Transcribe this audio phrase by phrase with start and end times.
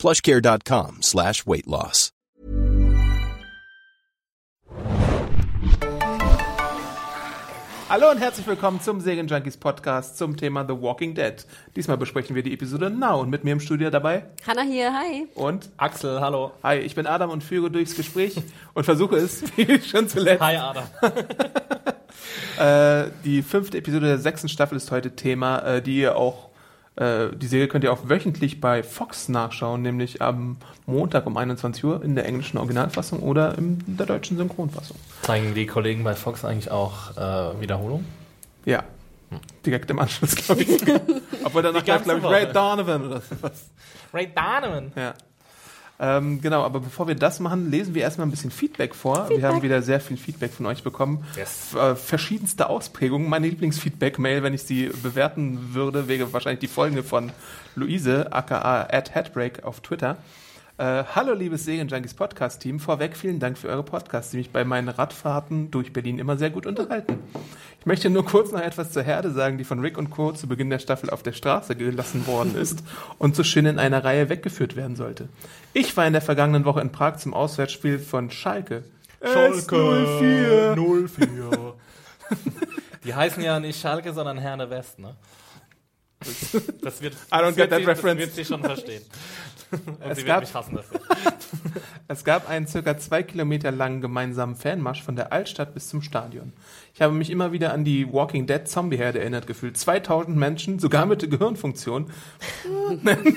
[0.00, 2.10] plushcare.com slash weight loss.
[7.90, 11.44] Hallo und herzlich willkommen zum Serienjunkies Podcast zum Thema The Walking Dead.
[11.74, 15.26] Diesmal besprechen wir die Episode Now und mit mir im Studio dabei Hanna hier, hi.
[15.34, 16.52] und Axel, hallo.
[16.62, 18.40] Hi, ich bin Adam und führe durchs Gespräch
[18.74, 20.40] und versuche es, wie schon zuletzt.
[20.40, 20.84] Hi Adam.
[22.58, 26.49] Äh, die fünfte Episode der sechsten Staffel ist heute Thema, äh, die ihr auch,
[27.00, 31.82] äh, die Serie könnt ihr auch wöchentlich bei Fox nachschauen, nämlich am Montag um 21
[31.82, 34.98] Uhr in der englischen Originalfassung oder in der deutschen Synchronfassung.
[35.22, 38.04] Zeigen die Kollegen bei Fox eigentlich auch äh, Wiederholung?
[38.66, 38.84] Ja.
[39.64, 40.82] Direkt im Anschluss, glaube ich.
[41.44, 42.26] Obwohl danach Die ganze glaube ich.
[42.26, 43.70] Ray Donovan oder sowas.
[44.12, 44.92] Ray Donovan.
[44.94, 45.14] Ja.
[46.02, 49.28] Ähm, genau, aber bevor wir das machen, lesen wir erstmal ein bisschen Feedback vor.
[49.28, 51.26] Wir haben wieder sehr viel Feedback von euch bekommen.
[51.36, 51.74] Yes.
[51.74, 53.28] Äh, verschiedenste Ausprägungen.
[53.28, 57.32] Meine Lieblingsfeedback-Mail, wenn ich sie bewerten würde, wäre wahrscheinlich die folgende von
[57.74, 60.16] Luise, aka at Headbreak auf Twitter.
[60.80, 62.80] Äh, hallo, liebes Serienjunkies Podcast-Team.
[62.80, 66.48] Vorweg vielen Dank für eure Podcasts, die mich bei meinen Radfahrten durch Berlin immer sehr
[66.48, 67.18] gut unterhalten.
[67.80, 70.32] Ich möchte nur kurz noch etwas zur Herde sagen, die von Rick und Co.
[70.32, 72.82] zu Beginn der Staffel auf der Straße gelassen worden ist
[73.18, 75.28] und so schön in einer Reihe weggeführt werden sollte.
[75.74, 78.84] Ich war in der vergangenen Woche in Prag zum Auswärtsspiel von Schalke.
[79.20, 80.76] S04.
[81.08, 81.74] 04.
[83.04, 85.14] Die heißen ja nicht Schalke, sondern Herne West, ne?
[86.82, 88.18] Das wird, I don't das get that sie, reference.
[88.18, 89.02] Das wird sie schon verstehen.
[89.70, 91.00] Und Es sie wird mich hassen dafür.
[92.08, 96.52] Es gab einen circa zwei Kilometer langen gemeinsamen Fanmarsch von der Altstadt bis zum Stadion.
[96.94, 99.76] Ich habe mich immer wieder an die Walking Dead Zombie-Herde erinnert gefühlt.
[99.76, 102.10] 2000 Menschen, sogar mit Gehirnfunktion.
[103.02, 103.36] nein,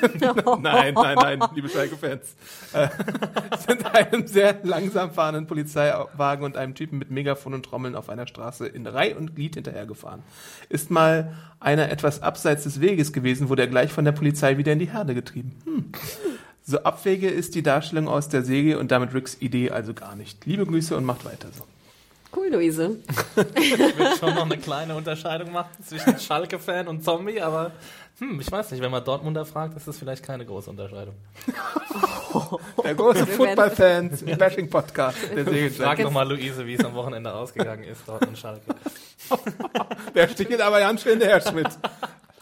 [0.62, 2.36] nein, nein, liebe Schalke-Fans.
[2.74, 2.88] Äh,
[3.68, 8.28] sind einem sehr langsam fahrenden Polizeiwagen und einem Typen mit Megafon und Trommeln auf einer
[8.28, 10.24] Straße in Reih und Glied hinterhergefahren.
[10.70, 14.74] Ist mal einer etwas abseits des Weges gewesen, wurde er gleich von der Polizei wieder
[14.74, 15.56] in die Herde getrieben.
[15.66, 15.92] Hm.
[16.66, 20.46] So abwege ist die Darstellung aus der Serie und damit Ricks Idee also gar nicht.
[20.46, 21.66] Liebe Grüße und macht weiter so.
[22.36, 22.98] Cool, Luise.
[23.60, 27.72] Ich will schon noch eine kleine Unterscheidung machen zwischen Schalke-Fan und Zombie, aber
[28.20, 31.16] hm, ich weiß nicht, wenn man Dortmunder fragt, ist das vielleicht keine große Unterscheidung.
[32.84, 36.04] Der große Football-Fans Bashing Podcast der Frag Serie.
[36.04, 38.74] doch mal Luise, wie es am Wochenende ausgegangen ist, Dortmund-Schalke.
[40.16, 41.70] Der stichelt aber ganz schön der Herr Schmidt.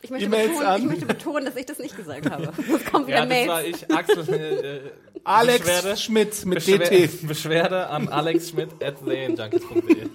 [0.03, 0.81] Ich möchte, E-Mails betonen, an.
[0.81, 2.51] ich möchte betonen, dass ich das nicht gesagt habe.
[2.57, 3.78] Es kommen wieder Ja, das war Mails.
[3.88, 4.29] ich, Axel.
[4.34, 4.79] Äh,
[5.23, 7.28] Alex Beschwerde, Schmidt mit Beschwer- DT.
[7.28, 10.07] Beschwerde an alexschmidt.serienjunkies.de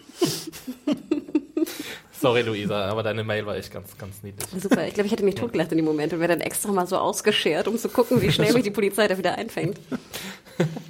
[2.21, 4.49] Sorry, Luisa, aber deine Mail war echt ganz, ganz niedlich.
[4.61, 6.87] Super, ich glaube, ich hätte mich totgelacht in dem Moment und wäre dann extra mal
[6.87, 9.79] so ausgeschert, um zu gucken, wie schnell mich die Polizei da wieder einfängt.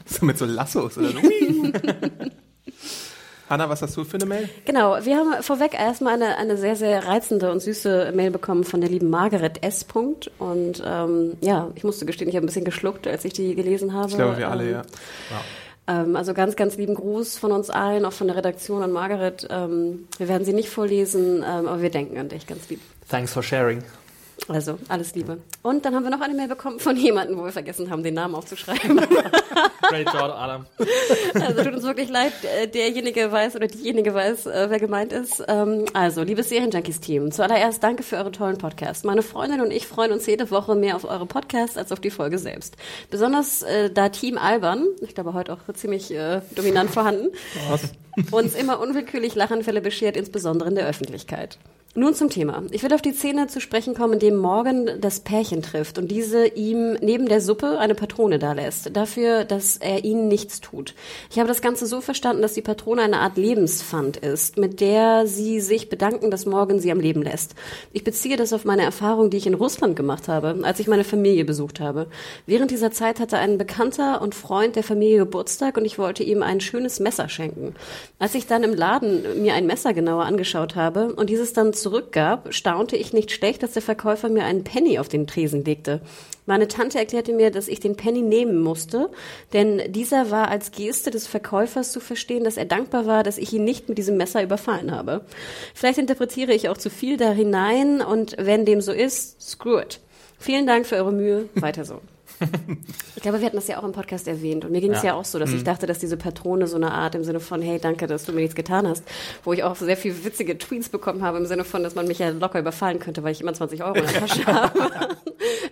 [0.06, 1.18] So mit so Lassos oder so.
[3.48, 4.48] Hanna, was hast du für eine Mail?
[4.64, 8.80] Genau, wir haben vorweg erstmal eine, eine sehr, sehr reizende und süße Mail bekommen von
[8.80, 9.84] der lieben Margaret S.
[9.84, 10.30] Punkt.
[10.38, 13.92] Und ähm, ja, ich musste gestehen, ich habe ein bisschen geschluckt, als ich die gelesen
[13.92, 14.10] habe.
[14.10, 14.82] Ich glaube, wir alle, Ähm, ja.
[15.88, 19.46] Ähm, also ganz, ganz lieben Gruß von uns allen, auch von der Redaktion an Margaret.
[19.48, 22.80] Ähm, wir werden sie nicht vorlesen, ähm, aber wir denken an dich ganz lieb.
[23.08, 23.84] Thanks for sharing.
[24.48, 25.38] Also alles Liebe.
[25.62, 28.14] Und dann haben wir noch eine Mail bekommen von jemandem, wo wir vergessen haben, den
[28.14, 28.97] Namen aufzuschreiben.
[29.88, 30.66] Great job, Adam.
[31.34, 35.42] Also tut uns wirklich leid, äh, derjenige weiß oder diejenige weiß, äh, wer gemeint ist.
[35.48, 39.04] Ähm, Also, liebes Serienjunkies-Team, zuallererst danke für eure tollen Podcasts.
[39.04, 42.10] Meine Freundin und ich freuen uns jede Woche mehr auf eure Podcasts als auf die
[42.10, 42.76] Folge selbst.
[43.10, 47.30] Besonders äh, da Team Albern, ich glaube heute auch ziemlich äh, dominant vorhanden,
[48.30, 51.58] uns immer unwillkürlich Lachanfälle beschert, insbesondere in der Öffentlichkeit.
[51.98, 52.62] Nun zum Thema.
[52.72, 56.10] Ich will auf die Szene zu sprechen kommen, in dem Morgan das Pärchen trifft und
[56.10, 58.94] diese ihm neben der Suppe eine Patrone dalässt.
[58.94, 60.94] Dafür, dass er ihnen nichts tut.
[61.31, 65.26] Ich habe das Ganze so verstanden, dass die Patrone eine Art Lebenspfand ist, mit der
[65.26, 67.54] sie sich bedanken, dass Morgan sie am Leben lässt.
[67.94, 71.04] Ich beziehe das auf meine Erfahrung, die ich in Russland gemacht habe, als ich meine
[71.04, 72.08] Familie besucht habe.
[72.44, 76.42] Während dieser Zeit hatte ein Bekannter und Freund der Familie Geburtstag und ich wollte ihm
[76.42, 77.75] ein schönes Messer schenken.
[78.19, 82.53] Als ich dann im Laden mir ein Messer genauer angeschaut habe und dieses dann zurückgab,
[82.53, 86.00] staunte ich nicht schlecht, dass der Verkäufer mir einen Penny auf den Tresen legte.
[86.44, 89.09] Meine Tante erklärte mir, dass ich den Penny nehmen musste,
[89.53, 93.53] denn dieser war als Geste des Verkäufers zu verstehen, dass er dankbar war, dass ich
[93.53, 95.25] ihn nicht mit diesem Messer überfallen habe.
[95.75, 100.00] Vielleicht interpretiere ich auch zu viel da hinein und wenn dem so ist, screw it.
[100.41, 101.49] Vielen Dank für eure Mühe.
[101.55, 102.00] Weiter so.
[103.17, 104.65] Ich glaube, wir hatten das ja auch im Podcast erwähnt.
[104.65, 105.11] Und mir ging es ja.
[105.11, 105.15] Ja.
[105.15, 105.65] auch so, dass ich Mhm.
[105.65, 108.41] dachte, dass diese Patrone so eine Art im Sinne von, hey, danke, dass du mir
[108.41, 109.05] nichts getan hast,
[109.44, 112.19] wo ich auch sehr viel witzige Tweets bekommen habe im Sinne von, dass man mich
[112.19, 114.91] ja locker überfallen könnte, weil ich immer 20 Euro in der Tasche habe.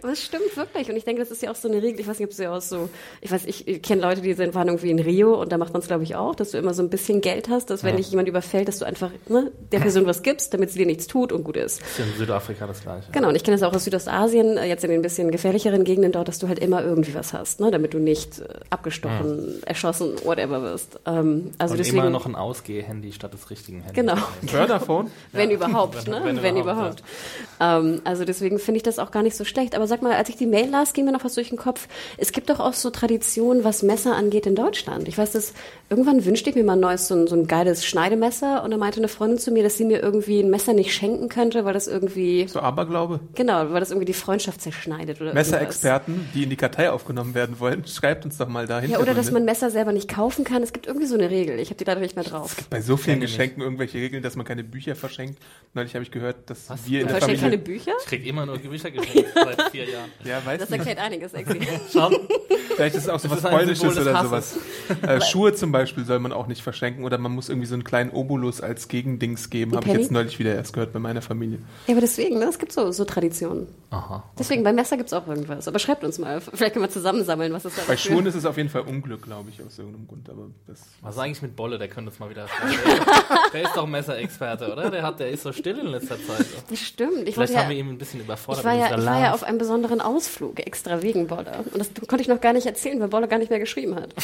[0.02, 0.88] Aber es stimmt wirklich.
[0.90, 2.00] Und ich denke, das ist ja auch so eine Regel.
[2.00, 2.88] Ich weiß nicht, ob es ja auch so,
[3.20, 5.72] ich weiß, ich, ich kenne Leute, die sind, waren irgendwie in Rio und da macht
[5.72, 7.96] man es, glaube ich, auch, dass du immer so ein bisschen Geld hast, dass wenn
[7.96, 11.06] dich jemand überfällt, dass du einfach ne, der Person was gibst, damit sie dir nichts
[11.06, 11.80] tut und gut ist.
[11.80, 13.10] Ist in Südafrika das gleiche.
[13.12, 16.12] Genau, und ich kenne das auch aus Südostasien, äh, jetzt in den bisschen gefährlicheren Gegenden
[16.12, 20.12] dort, dass du halt immer irgendwie was hast, ne, damit du nicht äh, abgestochen, erschossen,
[20.24, 20.98] whatever wirst.
[21.06, 23.94] Ähm, also und deswegen, immer noch ein Ausgeh-Handy statt des richtigen Handys.
[23.94, 24.16] Genau.
[24.42, 25.10] Burnerphone?
[25.32, 27.84] wenn überhaupt, ne, wenn wenn, überhaupt, überhaupt.
[27.84, 29.74] Ähm, also deswegen finde ich das auch gar nicht so schlecht.
[29.74, 31.88] Aber sag mal, als ich die Mail las, ging mir noch was durch den Kopf.
[32.16, 35.08] Es gibt doch auch so Traditionen, was Messer angeht in Deutschland.
[35.08, 35.52] Ich weiß, dass
[35.90, 38.76] irgendwann wünschte ich mir mal ein neues, so ein, so ein geiles Schneidemesser und da
[38.76, 41.74] meinte eine Freundin zu mir, dass sie mir irgendwie ein Messer nicht schenken könnte, weil
[41.74, 43.20] das irgendwie, So Aberglaube?
[43.34, 45.34] genau, weil das irgendwie die Freundschaft zerschneidet oder.
[45.34, 48.90] Messerexperten, die in die Kartei aufgenommen werden wollen, schreibt uns doch mal dahin.
[48.90, 50.62] Ja, oder dass man Messer selber nicht kaufen kann.
[50.62, 51.58] Es gibt irgendwie so eine Regel.
[51.58, 52.56] Ich habe die leider nicht mehr drauf.
[52.70, 55.38] bei so vielen Geschenken irgendwelche Regeln, dass man keine Bücher verschenkt.
[55.74, 57.78] Neulich habe ich gehört, dass wir in der versteht keine Familie...
[57.78, 57.92] Bücher?
[58.00, 60.10] Ich krieg immer nur Bücher geschenkt seit vier Jahren.
[60.24, 60.78] Ja, Das nicht.
[60.78, 61.32] erklärt einiges?
[62.76, 64.54] Vielleicht ist es auch so Das was Polnisches oder Hasses.
[64.88, 65.02] sowas.
[65.02, 67.84] Äh, Schuhe zum Beispiel soll man auch nicht verschenken oder man muss irgendwie so einen
[67.84, 69.74] kleinen Obolus als Gegendings geben.
[69.76, 71.58] Habe ich jetzt neulich wieder erst gehört bei meiner Familie.
[71.86, 72.46] Ja, aber deswegen, ne?
[72.46, 73.66] es gibt so, so Traditionen.
[73.90, 74.24] Aha.
[74.38, 75.68] Deswegen, beim Messer gibt's auch irgendwas.
[75.68, 76.33] Aber schreibt uns mal.
[76.40, 79.22] Vielleicht können wir zusammensammeln, was es da Bei Schuhen ist es auf jeden Fall Unglück,
[79.22, 80.28] glaube ich, aus irgendeinem Grund.
[80.30, 81.78] Aber das Was ist eigentlich mit Bolle?
[81.78, 82.46] Der könnte uns mal wieder.
[83.52, 84.90] Der ist doch Messerexperte, oder?
[84.90, 86.46] Der, hat, der ist so still in letzter Zeit.
[86.68, 87.28] Das stimmt.
[87.28, 89.06] Ich, Vielleicht haben wir ja, ihn ein bisschen überfordert ich, war mit ja, dieser ich
[89.06, 91.64] war ja auf einem besonderen Ausflug, extra wegen Bolle.
[91.72, 94.14] Und das konnte ich noch gar nicht erzählen, weil Bolle gar nicht mehr geschrieben hat.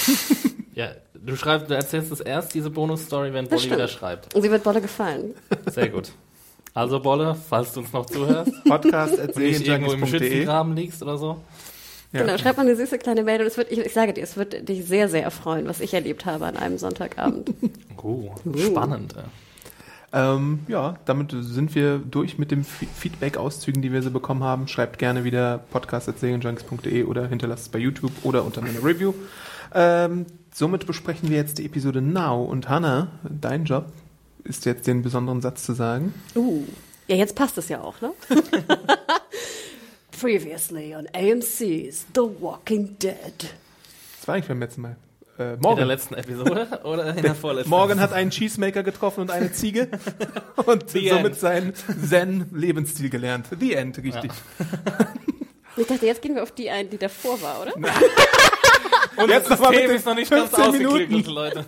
[0.72, 3.64] Ja, du schreibst, du erzählst es erst, diese Bonus-Story, wenn stimmt.
[3.74, 4.34] wieder schreibt.
[4.34, 5.34] Und sie wird Bolle gefallen.
[5.66, 6.12] Sehr gut.
[6.72, 10.06] Also Bolle, falls du uns noch zuhörst, Podcast at und nicht irgendwo im.
[10.06, 11.40] Schützengraben liegst oder so.
[12.12, 12.22] Ja.
[12.22, 14.36] Genau, schreibt mal eine süße kleine Mail und es wird, ich, ich sage dir, es
[14.36, 17.50] wird dich sehr, sehr erfreuen, was ich erlebt habe an einem Sonntagabend.
[18.02, 19.14] Oh, spannend.
[19.14, 19.24] ja.
[20.34, 24.68] Ähm, ja, damit sind wir durch mit den Fe- Feedback-Auszügen, die wir so bekommen haben.
[24.68, 29.12] Schreibt gerne wieder podcast.serienjunkies.de oder hinterlasst es bei YouTube oder unter meiner Review.
[29.74, 32.42] Ähm, somit besprechen wir jetzt die Episode Now.
[32.42, 33.92] Und Hannah, dein Job
[34.44, 36.14] ist jetzt den besonderen Satz zu sagen.
[36.34, 36.64] Uh.
[37.06, 38.12] Ja, jetzt passt es ja auch, ne?
[40.20, 43.14] Previously on AMC's The Walking Dead.
[44.18, 44.96] Das war eigentlich beim letzten Mal.
[45.38, 45.88] Äh, In der Morgan.
[45.88, 47.70] letzten Episode oder in der vorletzten?
[47.70, 49.88] Morgan hat einen Cheesemaker getroffen und eine Ziege
[50.66, 51.36] und The somit end.
[51.36, 51.72] seinen
[52.06, 53.46] Zen-Lebensstil gelernt.
[53.58, 54.30] The End, richtig.
[55.76, 57.72] Ich dachte, jetzt gehen wir auf die ein, die davor war, oder?
[59.16, 61.30] Und Jetzt das noch mal mit den ist noch nicht ganz 15 ausgeklügelt, Minuten.
[61.30, 61.66] Leute.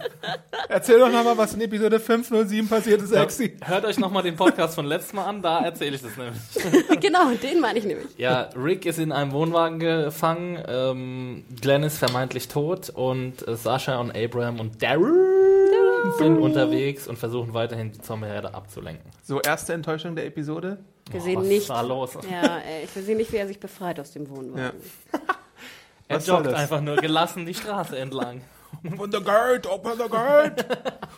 [0.69, 3.57] Erzähl doch nochmal, was in Episode 507 passiert ist, Exi.
[3.65, 6.37] Hört euch nochmal den Podcast von letztem Mal an, da erzähle ich das nämlich.
[7.01, 8.07] genau, den meine ich nämlich.
[8.17, 13.99] Ja, Rick ist in einem Wohnwagen gefangen, ähm, Glenn ist vermeintlich tot und äh, Sascha
[13.99, 15.29] und Abraham und Daryl
[16.19, 19.11] sind unterwegs und versuchen weiterhin die Zombie-Herde abzulenken.
[19.23, 20.79] So, erste Enttäuschung der Episode.
[21.11, 21.59] Wir Oh, sehen was nicht.
[21.63, 22.11] ist da los?
[22.31, 24.73] Ja, ey, ich sehe nicht, wie er sich befreit aus dem Wohnwagen.
[26.09, 28.43] Er Was joggt einfach nur gelassen die Straße entlang.
[28.85, 30.67] Open the gate, open the gate.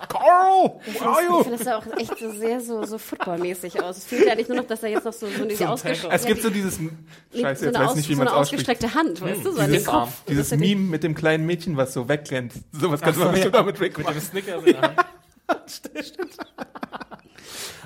[0.08, 1.42] Carl, where are Ich you?
[1.42, 3.98] finde das sah auch echt so sehr so, so footballmäßig aus.
[3.98, 6.26] Es fehlt ja nicht nur noch, dass er jetzt noch so, so diese ausgestreckte Es
[6.26, 6.78] gibt so dieses,
[7.32, 9.60] scheiße, so jetzt weiß aus, nicht, wie so man es ausgestreckte Hand, weißt du, so
[9.60, 9.86] an den Dieses.
[9.86, 10.22] Kopf.
[10.28, 12.52] Dieses Das ist ja Meme mit dem kleinen Mädchen, was so wegrennt.
[12.72, 13.60] Sowas kannst du so, bestimmt ja.
[13.60, 14.19] auch mit Rick Mit machen.
[14.19, 14.96] dem Snickers in der Hand.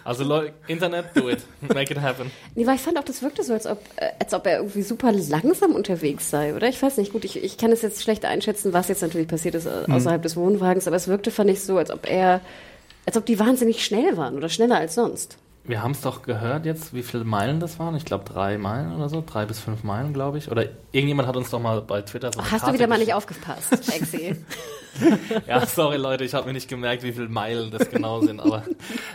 [0.08, 1.40] Also Leute, Internet, do it.
[1.60, 2.30] Make it happen.
[2.54, 4.80] Nee, weil ich fand auch, das wirkte so, als ob, äh, als ob er irgendwie
[4.80, 6.66] super langsam unterwegs sei, oder?
[6.66, 9.54] Ich weiß nicht, gut, ich, ich kann es jetzt schlecht einschätzen, was jetzt natürlich passiert
[9.54, 12.40] ist äh, außerhalb des Wohnwagens, aber es wirkte, fand ich, so, als ob er,
[13.04, 15.36] als ob die wahnsinnig schnell waren oder schneller als sonst.
[15.68, 17.94] Wir haben es doch gehört jetzt, wie viele Meilen das waren.
[17.94, 20.50] Ich glaube drei Meilen oder so, drei bis fünf Meilen, glaube ich.
[20.50, 22.98] Oder irgendjemand hat uns doch mal bei Twitter so eine Hast du Karte wieder mal
[22.98, 24.34] nicht aufgepasst, Exi?
[25.46, 28.40] Ja, sorry Leute, ich habe mir nicht gemerkt, wie viele Meilen das genau sind.
[28.40, 28.64] Aber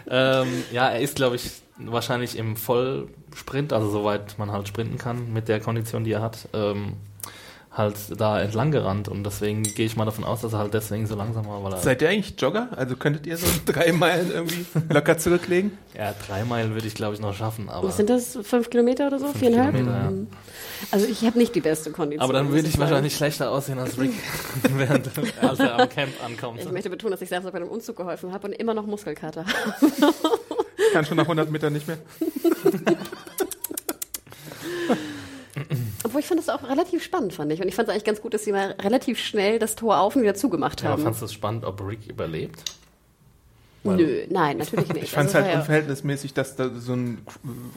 [0.10, 5.34] ähm, ja, er ist, glaube ich, wahrscheinlich im Vollsprint, also soweit man halt sprinten kann
[5.34, 6.94] mit der Kondition, die er hat, ähm,
[7.76, 9.08] halt da entlang gerannt.
[9.08, 11.74] Und deswegen gehe ich mal davon aus, dass er halt deswegen so langsam war, weil
[11.74, 12.70] er Seid ihr eigentlich Jogger?
[12.76, 15.78] Also könntet ihr so drei Meilen irgendwie locker zurücklegen?
[15.98, 17.70] ja, drei Meilen würde ich, glaube ich, noch schaffen.
[17.70, 18.38] Aber, Was sind das?
[18.44, 19.26] Fünf Kilometer oder so?
[19.28, 19.76] Fünf Viereinhalb?
[19.76, 20.12] Kilometer, ja.
[20.12, 20.28] Mhm.
[20.92, 22.22] Also ich habe nicht die beste Kondition.
[22.24, 24.12] aber dann würde ich wahrscheinlich schlechter aussehen als Rick,
[24.76, 25.10] während
[25.42, 26.60] als er am Camp ankommt.
[26.62, 29.46] Ich möchte betonen, dass ich selbst bei einem Umzug geholfen habe und immer noch Muskelkater
[29.46, 30.14] habe.
[30.92, 31.98] Kann schon nach 100 Metern nicht mehr.
[36.14, 37.60] Obwohl ich fand das auch relativ spannend, fand ich.
[37.60, 40.16] Und ich fand es eigentlich ganz gut, dass sie mal relativ schnell das Tor auf
[40.16, 41.04] und wieder zugemacht Ja, aber haben.
[41.06, 42.64] fandst du es spannend, ob Rick überlebt?
[43.86, 45.04] Weil- Nö, nein, natürlich nicht.
[45.06, 47.18] Ich fand es Also, halt ja- unverhältnismäßig, dass da so ein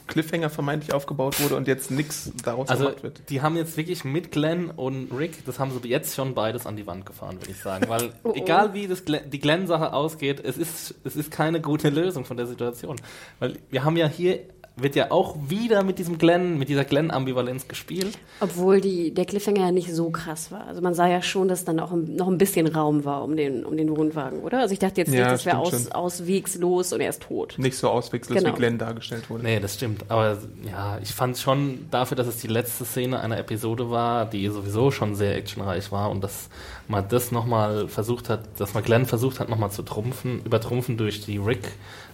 [0.07, 3.21] Cliffhanger vermeintlich aufgebaut wurde und jetzt nichts daraus Also gemacht wird.
[3.29, 6.77] die haben jetzt wirklich mit Glenn und Rick, das haben sie jetzt schon beides an
[6.77, 7.89] die Wand gefahren, würde ich sagen.
[7.89, 8.33] Weil Oh, oh.
[8.35, 12.37] egal wie das Glenn, die Glenn-Sache ausgeht, es ist, es ist keine gute Lösung von
[12.37, 12.95] der Situation.
[13.39, 14.39] Weil wir haben ja hier,
[14.77, 18.17] wird ja auch wieder mit diesem Glenn, mit dieser Glenn-Ambivalenz gespielt.
[18.39, 20.67] Obwohl die, der Cliffhanger ja nicht so krass war.
[20.67, 23.35] Also man sah ja schon, dass dann auch ein, noch ein bisschen Raum war um
[23.35, 24.59] den, um den Wohnwagen, oder?
[24.59, 27.55] Also ich dachte jetzt Ja, nicht, das wäre aus, auswegslos und er ist tot.
[27.57, 28.53] Nicht so auswechselnd, Genau.
[28.53, 29.43] wie Glenn dargestellt wurde.
[29.43, 30.05] Nee, das stimmt.
[30.09, 30.37] Aber
[30.69, 34.91] ja, ich fand schon dafür, dass es die letzte Szene einer Episode war, die sowieso
[34.91, 36.49] schon sehr actionreich war und dass
[36.87, 41.25] man das nochmal versucht hat, dass man Glenn versucht hat, nochmal zu trumpfen, übertrumpfen durch
[41.25, 41.37] die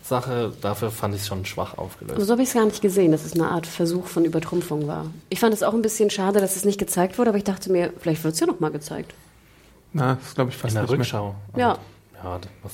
[0.03, 2.19] Rick-Sache, dafür fand ich es schon schwach aufgelöst.
[2.19, 5.05] So habe ich es gar nicht gesehen, dass es eine Art Versuch von Übertrumpfung war.
[5.29, 7.71] Ich fand es auch ein bisschen schade, dass es nicht gezeigt wurde, aber ich dachte
[7.71, 9.13] mir, vielleicht wird es ja noch mal gezeigt.
[9.93, 10.99] Na, das glaube ich fast In der nicht mehr.
[10.99, 11.35] Rückschau.
[11.55, 11.77] Ja.
[12.21, 12.71] Ja, das,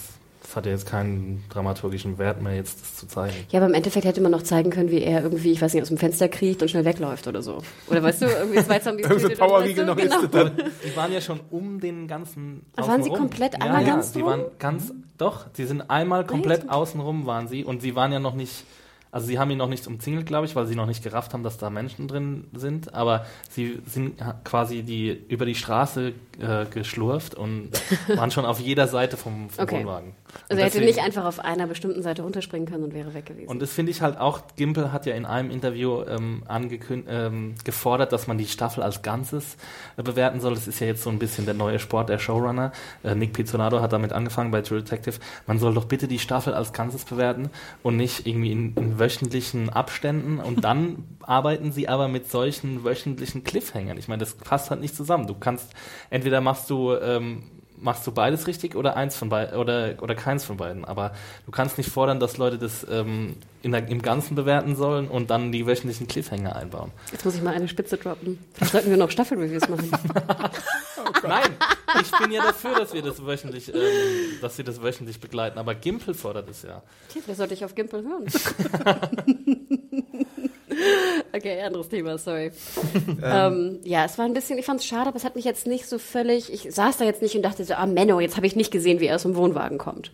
[0.50, 3.36] das hat ja jetzt keinen dramaturgischen Wert mehr, jetzt das zu zeigen.
[3.52, 5.84] Ja, aber im Endeffekt hätte man noch zeigen können, wie er irgendwie, ich weiß nicht,
[5.84, 7.62] aus dem Fenster kriecht und schnell wegläuft oder so.
[7.86, 10.28] Oder weißt du, irgendwie zwei Zombies Irgend so tötet und Powerriegel noch du, ist genau.
[10.46, 10.58] dann.
[10.84, 12.66] Die waren ja schon um den ganzen.
[12.76, 14.28] Ah, waren sie komplett ja, einmal ja, ganz Die rum?
[14.28, 16.72] waren ganz, doch, die sind einmal komplett Echt?
[16.72, 18.64] außenrum waren sie und sie waren ja noch nicht,
[19.12, 21.44] also sie haben ihn noch nicht umzingelt, glaube ich, weil sie noch nicht gerafft haben,
[21.44, 27.36] dass da Menschen drin sind, aber sie sind quasi die über die Straße äh, geschlurft
[27.36, 27.70] und
[28.08, 29.80] waren schon auf jeder Seite vom, vom Okay.
[29.80, 30.10] Wohnwagen.
[30.10, 30.16] Und
[30.50, 33.50] Also er hätte nicht einfach auf einer bestimmten Seite runterspringen können und wäre weg gewesen.
[33.50, 36.44] Und das finde ich halt auch, Gimpel hat ja in einem Interview ähm,
[37.08, 39.58] ähm, gefordert, dass man die Staffel als Ganzes
[39.98, 40.54] äh, bewerten soll.
[40.54, 42.72] Das ist ja jetzt so ein bisschen der neue Sport der Showrunner.
[43.04, 45.20] Äh, Nick Pizzonato hat damit angefangen bei True Detective.
[45.48, 47.50] Man soll doch bitte die Staffel als Ganzes bewerten
[47.84, 50.40] und nicht irgendwie in, in wöchentlichen Abständen.
[50.40, 53.98] Und dann arbeiten sie aber mit solchen wöchentlichen Cliffhangern.
[53.98, 55.28] Ich meine, das passt halt nicht zusammen.
[55.28, 55.74] Du kannst,
[56.10, 56.94] entweder machst du...
[56.94, 57.44] Ähm,
[57.82, 60.86] machst du beides richtig oder eins von beiden oder, oder keins von beiden.
[60.86, 61.14] Aber
[61.46, 65.52] du kannst nicht fordern, dass Leute das ähm, der, im Ganzen bewerten sollen und dann
[65.52, 66.92] die wöchentlichen Cliffhanger einbauen.
[67.12, 68.40] Jetzt muss ich mal eine Spitze droppen.
[68.54, 69.92] Vielleicht sollten wir noch Staffelreviews machen.
[71.24, 71.50] Nein,
[72.02, 73.82] ich bin ja dafür, dass wir das wöchentlich, ähm,
[74.42, 75.58] dass sie das wöchentlich begleiten.
[75.58, 76.82] Aber Gimpel fordert es ja.
[77.10, 78.26] Okay, vielleicht sollte ich auf Gimpel hören.
[81.34, 82.52] okay, anderes Thema, sorry.
[83.24, 85.68] ähm, ja, es war ein bisschen, ich fand es schade, aber es hat mich jetzt
[85.68, 88.48] nicht so völlig, ich saß da jetzt nicht und dachte so, ah Menno, jetzt habe
[88.48, 90.12] ich nicht gesehen, wie er aus dem Wohnwagen kommt.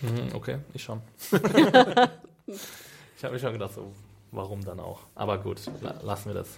[0.00, 1.00] Mhm, okay, ich schon.
[1.32, 3.92] ich habe mir schon gedacht, so,
[4.32, 5.00] warum dann auch?
[5.14, 6.48] Aber gut, la lassen wir das.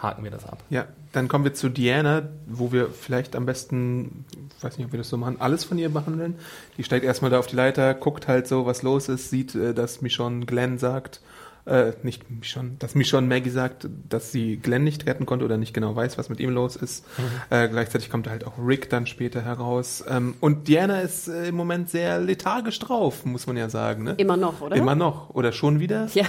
[0.00, 0.62] Haken wir das ab.
[0.70, 4.24] Ja, dann kommen wir zu Diana, wo wir vielleicht am besten,
[4.60, 6.38] weiß nicht, ob wir das so machen, alles von ihr behandeln.
[6.78, 9.74] Die steigt erstmal da auf die Leiter, guckt halt so, was los ist, sieht, äh,
[9.74, 11.20] dass Michonne Glenn sagt,
[11.66, 15.74] äh, nicht Michonne, dass Michonne Maggie sagt, dass sie Glenn nicht retten konnte oder nicht
[15.74, 17.04] genau weiß, was mit ihm los ist.
[17.50, 20.04] Äh, gleichzeitig kommt halt auch Rick dann später heraus.
[20.08, 24.04] Ähm, und Diana ist äh, im Moment sehr lethargisch drauf, muss man ja sagen.
[24.04, 24.14] Ne?
[24.18, 24.76] Immer noch, oder?
[24.76, 25.30] Immer noch.
[25.30, 26.08] Oder schon wieder?
[26.20, 26.26] Ja.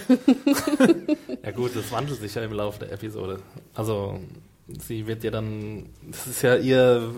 [1.44, 3.40] Ja gut, das wandelt sich ja im Laufe der Episode.
[3.74, 4.20] Also
[4.68, 7.12] sie wird ja dann, das ist ja ihr,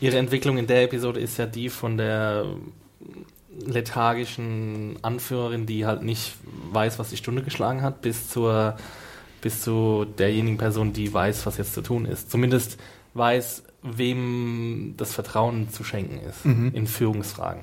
[0.00, 2.46] ihre Entwicklung in der Episode ist ja die von der
[3.58, 6.34] lethargischen Anführerin, die halt nicht
[6.72, 8.76] weiß, was die Stunde geschlagen hat, bis zur,
[9.40, 12.30] bis zu derjenigen Person, die weiß, was jetzt zu tun ist.
[12.30, 12.78] Zumindest
[13.14, 17.62] weiß, wem das Vertrauen zu schenken ist in Führungsfragen.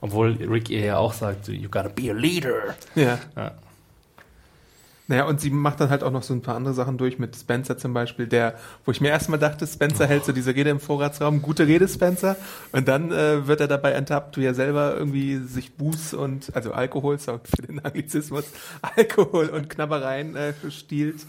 [0.00, 2.74] Obwohl Rick ihr ja auch sagt, you gotta be a leader.
[2.94, 3.18] Ja.
[3.36, 3.52] Ja.
[5.10, 7.34] Naja, und sie macht dann halt auch noch so ein paar andere Sachen durch, mit
[7.34, 10.78] Spencer zum Beispiel, der, wo ich mir erstmal dachte, Spencer hält so diese Rede im
[10.78, 12.36] Vorratsraum, gute Rede, Spencer,
[12.70, 16.70] und dann äh, wird er dabei enttappt, wie er selber irgendwie sich Buß und, also
[16.70, 18.44] Alkohol, sorry für den Anglizismus,
[18.96, 21.26] Alkohol und Knabbereien äh, stiehlt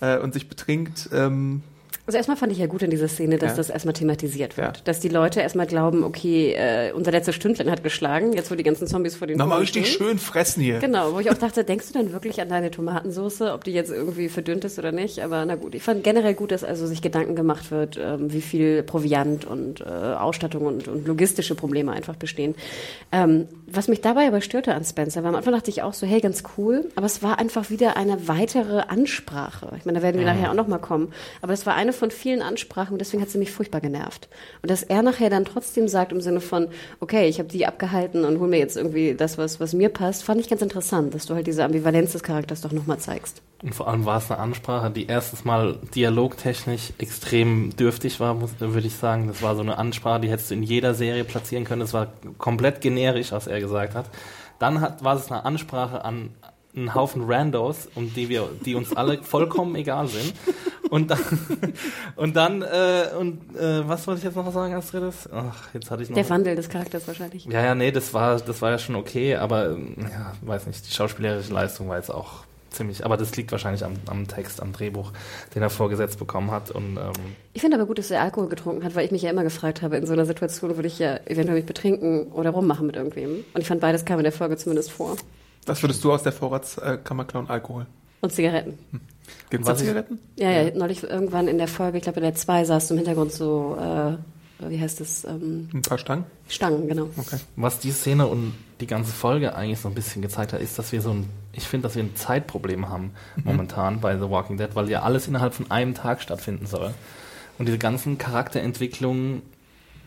[0.00, 1.10] äh, und sich betrinkt.
[1.12, 1.64] Ähm,
[2.06, 3.56] Also erstmal fand ich ja gut in dieser Szene, dass Ja.
[3.56, 4.76] das erstmal thematisiert wird.
[4.76, 4.82] Ja.
[4.84, 8.62] Dass die Leute erstmal glauben, okay, äh, unser letzter Stündlein hat geschlagen, jetzt wo die
[8.62, 10.08] ganzen Zombies vor den Nochmal richtig stehen.
[10.08, 10.80] schön fressen hier.
[10.80, 13.90] Genau, wo ich auch dachte, denkst du denn wirklich an deine Tomatensauce, ob die jetzt
[13.90, 15.20] irgendwie verdünnt ist oder nicht?
[15.20, 18.42] Aber na gut, ich fand generell gut, dass also sich Gedanken gemacht wird, ähm, wie
[18.42, 22.54] viel Proviant und äh, Ausstattung und, und logistische Probleme einfach bestehen.
[23.12, 26.06] Ähm, was mich dabei aber störte an Spencer, war am Anfang dachte ich auch so,
[26.06, 29.70] hey, ganz cool, aber es war einfach wieder eine weitere Ansprache.
[29.78, 31.10] Ich meine, da werden wir nachher auch nochmal kommen.
[31.40, 34.28] Aber es war eine von vielen Ansprachen und deswegen hat sie mich furchtbar genervt.
[34.62, 36.68] Und dass er nachher dann trotzdem sagt im Sinne von,
[37.00, 40.24] okay, ich habe die abgehalten und hol mir jetzt irgendwie das, was, was mir passt,
[40.24, 43.42] fand ich ganz interessant, dass du halt diese Ambivalenz des Charakters doch nochmal zeigst.
[43.62, 48.86] Und vor allem war es eine Ansprache, die erstens mal dialogtechnisch extrem dürftig war, würde
[48.86, 49.28] ich sagen.
[49.28, 51.80] Das war so eine Ansprache, die hättest du in jeder Serie platzieren können.
[51.80, 54.10] Das war komplett generisch, was er gesagt hat.
[54.58, 56.30] Dann hat, war es eine Ansprache an
[56.76, 60.34] einen Haufen Randos, um die wir, die uns alle vollkommen egal sind.
[60.90, 61.20] Und dann,
[62.16, 65.28] und dann, äh, und äh, was wollte ich jetzt noch sagen als drittes?
[65.32, 66.16] Ach, jetzt hatte ich noch.
[66.16, 67.46] Der Wandel des Charakters wahrscheinlich.
[67.46, 70.86] Ja, ja, nee, das war, das war ja schon okay, aber ähm, ja, weiß nicht,
[70.86, 74.72] die schauspielerische Leistung war jetzt auch ziemlich, aber das liegt wahrscheinlich am, am Text, am
[74.72, 75.12] Drehbuch,
[75.54, 76.70] den er vorgesetzt bekommen hat.
[76.70, 77.12] Und ähm,
[77.52, 79.82] Ich finde aber gut, dass er Alkohol getrunken hat, weil ich mich ja immer gefragt
[79.82, 83.44] habe, in so einer Situation würde ich ja eventuell mich betrinken oder rummachen mit irgendwem.
[83.54, 85.16] Und ich fand, beides kam in der Folge zumindest vor.
[85.66, 87.48] Was würdest du aus der Vorratskammer klauen?
[87.48, 87.86] Alkohol.
[88.20, 88.78] Und Zigaretten.
[89.50, 90.18] Gibt es Zigaretten?
[90.36, 92.98] Ja, ja, neulich irgendwann in der Folge, ich glaube in der 2 saß du im
[92.98, 94.16] Hintergrund so, äh,
[94.68, 96.24] wie heißt das, ähm, Ein paar Stangen?
[96.48, 97.08] Stangen, genau.
[97.16, 97.38] Okay.
[97.56, 100.92] was die Szene und die ganze Folge eigentlich so ein bisschen gezeigt hat, ist, dass
[100.92, 103.12] wir so ein, ich finde, dass wir ein Zeitproblem haben
[103.44, 106.92] momentan bei The Walking Dead, weil ja alles innerhalb von einem Tag stattfinden soll.
[107.58, 109.42] Und diese ganzen Charakterentwicklungen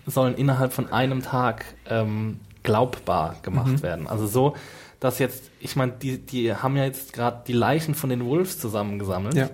[0.06, 4.08] sollen innerhalb von einem Tag ähm, glaubbar gemacht werden.
[4.08, 4.56] Also so,
[5.00, 8.60] dass jetzt, ich meine, die, die haben ja jetzt gerade die Leichen von den Wolves
[8.60, 9.36] zusammengesammelt.
[9.36, 9.50] Ja.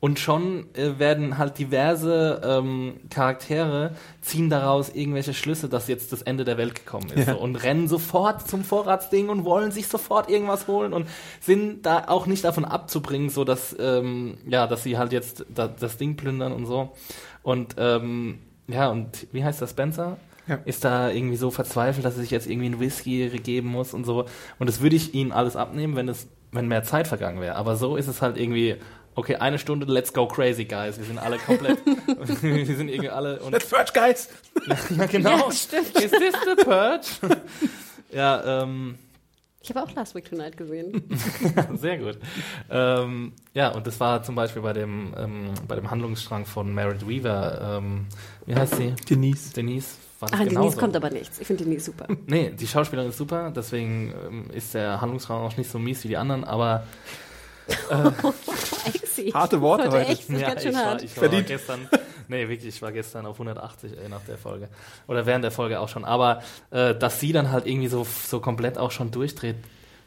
[0.00, 6.22] Und schon äh, werden halt diverse ähm, Charaktere ziehen daraus irgendwelche Schlüsse, dass jetzt das
[6.22, 7.28] Ende der Welt gekommen ist.
[7.28, 7.34] Ja.
[7.34, 11.06] So, und rennen sofort zum Vorratsding und wollen sich sofort irgendwas holen und
[11.40, 15.68] sind da auch nicht davon abzubringen, so dass ähm, ja, dass sie halt jetzt da,
[15.68, 16.92] das Ding plündern und so.
[17.42, 20.16] Und ähm, ja, und wie heißt das, Spencer?
[20.50, 20.58] Ja.
[20.64, 24.04] Ist da irgendwie so verzweifelt, dass er sich jetzt irgendwie einen Whisky geben muss und
[24.04, 24.24] so.
[24.58, 27.54] Und das würde ich ihnen alles abnehmen, wenn es, wenn mehr Zeit vergangen wäre.
[27.54, 28.74] Aber so ist es halt irgendwie,
[29.14, 30.98] okay, eine Stunde, let's go crazy, guys.
[30.98, 31.78] Wir sind alle komplett,
[32.42, 34.28] wir sind irgendwie alle und Let's Purge, guys!
[34.96, 35.30] ja, genau.
[35.38, 35.94] Ja, stimmt.
[36.00, 37.06] Is this the purge?
[38.10, 38.96] ja, ähm,
[39.62, 41.04] Ich habe auch Last Week Tonight gesehen.
[41.76, 42.18] sehr gut.
[42.68, 47.06] Ähm, ja, und das war zum Beispiel bei dem, ähm, bei dem Handlungsstrang von Merit
[47.06, 48.06] Weaver, ähm,
[48.46, 48.96] wie heißt sie?
[49.08, 49.52] Denise.
[49.52, 50.09] Denise.
[50.20, 50.78] War das Ach, Denise genauso.
[50.78, 51.38] kommt aber nichts.
[51.40, 52.06] Ich finde Denise super.
[52.26, 56.08] Nee, die Schauspielerin ist super, deswegen ähm, ist der Handlungsraum auch nicht so mies wie
[56.08, 56.84] die anderen, aber
[58.86, 59.30] Exi.
[59.32, 59.98] Harte Worte heute.
[59.98, 60.10] heute.
[60.10, 61.02] Echt, das ist ganz schön ich war, hart.
[61.02, 61.46] ich war Verdient.
[61.46, 61.88] gestern,
[62.28, 64.68] nee, wirklich, ich war gestern auf 180 ey, nach der Folge.
[65.06, 66.04] Oder während der Folge auch schon.
[66.04, 69.56] Aber äh, dass sie dann halt irgendwie so, so komplett auch schon durchdreht,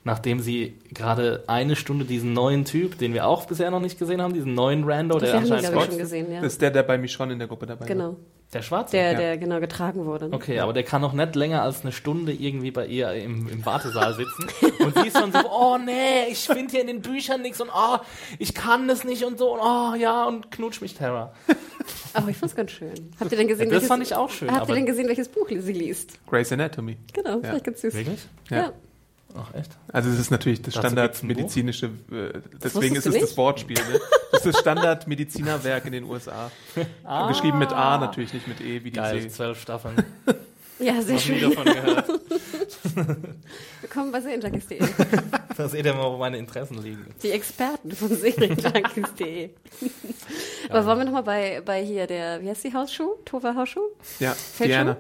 [0.04, 4.22] nachdem sie gerade eine Stunde diesen neuen Typ, den wir auch bisher noch nicht gesehen
[4.22, 6.42] haben, diesen neuen Rando, Das der haben wir, anscheinend Scott- gesehen, ja.
[6.42, 7.88] Das ist der, der bei Michonne in der Gruppe dabei war.
[7.88, 8.18] Genau.
[8.54, 8.92] Der Schwarze.
[8.98, 9.18] Der, Ja.
[9.18, 10.30] der genau getragen wurde.
[10.30, 10.36] ne?
[10.36, 13.66] Okay, aber der kann noch nicht länger als eine Stunde irgendwie bei ihr im, im
[13.66, 14.48] Wartesaal sitzen.
[14.84, 17.70] Und sie ist dann so, oh nee, ich finde hier in den Büchern nichts und
[17.76, 17.98] oh,
[18.40, 21.34] ich kann das nicht und so und oh ja und knutsch mich Terra.
[22.14, 22.94] Aber ich fand's ganz schön.
[23.20, 25.28] Habt ihr denn gesehen, Das welches, fand ich auch schön, Habt ihr denn gesehen, welches
[25.30, 26.20] Buch sie liest?
[26.28, 26.98] Grey's Anatomy.
[27.14, 27.40] Genau, Ja.
[27.42, 27.94] vielleicht ganz süß.
[27.94, 28.20] Wirklich?
[28.50, 28.58] Ja.
[28.58, 28.74] Ja.
[29.36, 29.72] Ach echt?
[29.92, 33.38] Also es ist natürlich das Dazu standardmedizinische, äh, deswegen ist es du das nicht?
[33.38, 33.78] Wortspiel.
[33.78, 34.00] Ne?
[34.32, 36.52] Das ist das Standardmedizinerwerk in den USA.
[37.30, 39.30] Geschrieben mit A natürlich, nicht mit E wie die Geil, See.
[39.30, 39.96] zwölf Staffeln.
[40.80, 41.40] Ja, sehr schön.
[41.40, 42.08] davon gehört.
[43.82, 44.80] Willkommen bei Serienjunkies.de.
[45.56, 47.06] Da seht ihr mal, wo meine Interessen liegen.
[47.22, 49.52] Die Experten von Serienjunkies.de.
[50.70, 53.14] Aber wollen wir nochmal bei, bei hier der, wie heißt die Hausschuh?
[53.24, 53.88] Tova Hausschuh?
[54.20, 54.98] Ja, Fällt Diana.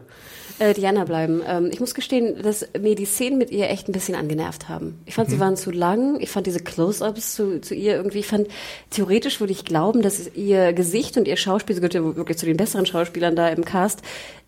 [0.59, 1.41] Äh, Diana bleiben.
[1.47, 4.99] Ähm, ich muss gestehen, dass mir die Szenen mit ihr echt ein bisschen angenervt haben.
[5.05, 6.19] Ich fand, sie waren zu lang.
[6.19, 8.47] Ich fand diese Close-Ups zu, zu ihr irgendwie, ich fand,
[8.91, 12.45] theoretisch würde ich glauben, dass ihr Gesicht und ihr Schauspiel, sie gehört ja wirklich zu
[12.45, 14.01] den besseren Schauspielern da im Cast,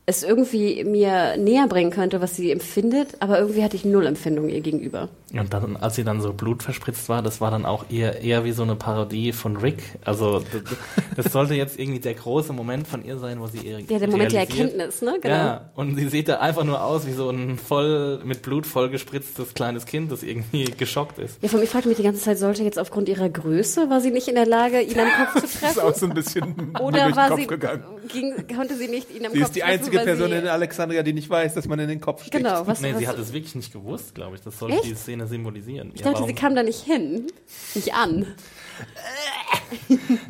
[0.08, 4.50] es irgendwie mir näher bringen könnte, was sie empfindet, aber irgendwie hatte ich null Empfindung
[4.50, 5.10] ihr gegenüber.
[5.34, 8.52] Und dann, als sie dann so blutverspritzt war, das war dann auch eher, eher wie
[8.52, 9.82] so eine Parodie von Rick.
[10.06, 10.76] Also d- d-
[11.16, 14.08] das sollte jetzt irgendwie der große Moment von ihr sein, wo sie ihre Ja, der
[14.10, 15.18] Moment der Erkenntnis, ne?
[15.22, 15.34] Genau.
[15.36, 19.56] Ja, und sie sieht da einfach nur aus wie so ein voll mit Blut vollgespritztes
[19.56, 21.42] kleines Kind, das irgendwie geschockt ist.
[21.42, 24.12] Ja, von mir fragte mich die ganze Zeit, sollte jetzt aufgrund ihrer Größe, war sie
[24.12, 25.80] nicht in der Lage, ihn am Kopf zu Das ist treffen?
[25.82, 27.84] auch so ein bisschen Oder durch den war Kopf sie, gegangen.
[28.08, 30.48] ging, konnte sie nicht ihn am Sie Kopf ist die treffen, einzige Person sie, in
[30.48, 32.44] Alexandria, die nicht weiß, dass man in den Kopf sticht.
[32.44, 34.42] Genau, was, Nee, was, sie hat es wirklich nicht gewusst, glaube ich.
[34.42, 34.86] Das sollte Echt?
[34.86, 35.92] die Szene symbolisieren.
[35.94, 37.28] ich dachte, sie kam da nicht hin,
[37.74, 38.28] nicht an.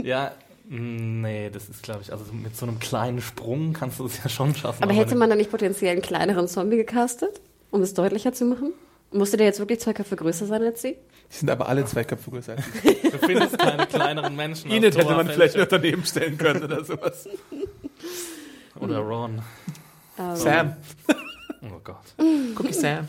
[0.03, 0.33] Ja,
[0.69, 4.23] mm, nee, das ist, glaube ich, also mit so einem kleinen Sprung kannst du es
[4.23, 4.83] ja schon schaffen.
[4.83, 8.73] Aber hätte man da nicht potenziell einen kleineren Zombie gecastet, um es deutlicher zu machen?
[9.11, 10.97] Musste der jetzt wirklich zwei Köpfe größer sein als sie?
[11.31, 13.01] Die sind aber alle zwei Köpfe größer als ich.
[13.11, 14.69] Du findest keine kleineren Menschen.
[14.69, 17.29] Enid hätte man vielleicht noch daneben stellen können oder sowas.
[18.79, 19.41] Oder Ron.
[20.19, 20.73] Ähm, Sam.
[21.63, 21.95] Oh Gott.
[22.59, 23.07] Cookie Sam.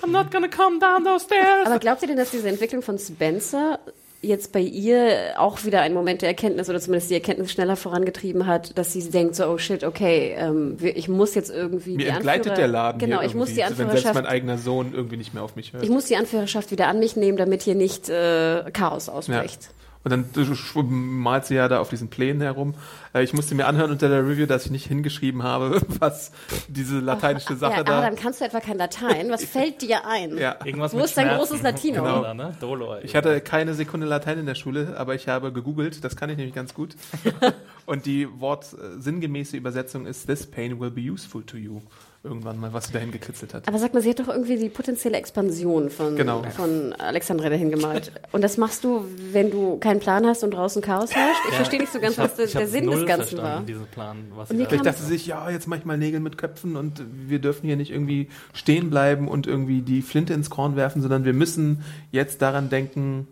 [0.00, 1.66] I'm not gonna come down those stairs.
[1.66, 3.80] Aber glaubt ihr denn, dass diese Entwicklung von Spencer
[4.22, 8.46] jetzt bei ihr auch wieder ein Moment der Erkenntnis oder zumindest die Erkenntnis schneller vorangetrieben
[8.46, 12.06] hat, dass sie denkt so, oh shit, okay, ähm, ich muss jetzt irgendwie Mir die
[12.10, 14.58] entgleitet Anführer- der Laden Genau, hier ich muss die irgendwie, wenn selbst mein Anführerschaft, eigener
[14.58, 15.82] Sohn irgendwie nicht mehr auf mich hört.
[15.82, 19.70] ich muss die Anführerschaft wieder an mich nehmen, damit hier nicht äh, Chaos ausbricht.
[20.06, 22.74] Und dann malt sie ja da auf diesen Plänen herum.
[23.12, 26.30] Äh, ich musste mir anhören unter der Review, dass ich nicht hingeschrieben habe, was
[26.68, 27.98] diese lateinische Sache ja, da.
[27.98, 29.30] Adam, kannst du etwa kein Latein?
[29.30, 30.38] Was fällt dir ein?
[30.38, 30.58] Ja.
[30.64, 32.04] Irgendwas Wo mit ist dein großes Latino?
[32.04, 32.20] Genau.
[32.20, 32.56] Oder, ne?
[32.60, 32.98] Dolo.
[33.02, 36.36] Ich hatte keine Sekunde Latein in der Schule, aber ich habe gegoogelt, das kann ich
[36.36, 36.94] nämlich ganz gut.
[37.86, 41.80] Und die Wort sinngemäße Übersetzung ist This pain will be useful to you.
[42.26, 43.68] Irgendwann mal, was sie dahin gekritzelt hat.
[43.68, 46.42] Aber sag mal, sie hat doch irgendwie die potenzielle Expansion von, Genau.
[46.56, 48.10] von Alexandra dahin gemalt.
[48.32, 51.40] Und das machst du, wenn du keinen Plan hast und draußen Chaos herrscht?
[51.48, 53.60] Ich verstehe nicht so ganz, hab- was der, der Sinn des Ganzen war.
[53.62, 56.36] Diesen Plan, was Und Vielleicht dachte sie sich, ja, jetzt mach ich mal Nägel mit
[56.36, 60.74] Köpfen und wir dürfen hier nicht irgendwie stehen bleiben und irgendwie die Flinte ins Korn
[60.76, 63.28] werfen, sondern wir müssen jetzt daran denken,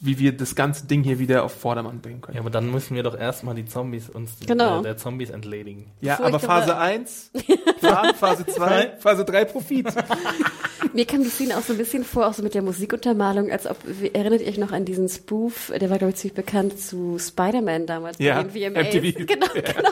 [0.00, 2.36] wie wir das ganze Ding hier wieder auf Vordermann bringen können.
[2.36, 4.78] Ja, aber dann müssen wir doch erstmal die Zombies uns Genau.
[4.80, 5.90] äh, der Zombies entledigen.
[6.00, 7.30] Ja, Furchtbare- aber Phase 1,
[7.80, 9.86] Plan, Phase 2, Phase 3 Profit.
[10.94, 13.66] Mir kam die Szene auch so ein bisschen vor, auch so mit der Musikuntermalung, als
[13.66, 16.78] ob, wie- erinnert ihr euch noch an diesen Spoof, der war, glaube ich, ziemlich bekannt
[16.78, 18.94] zu Spider-Man damals Ja, bei den VMAs.
[18.94, 19.18] MTV.
[19.26, 19.90] Genau, genau.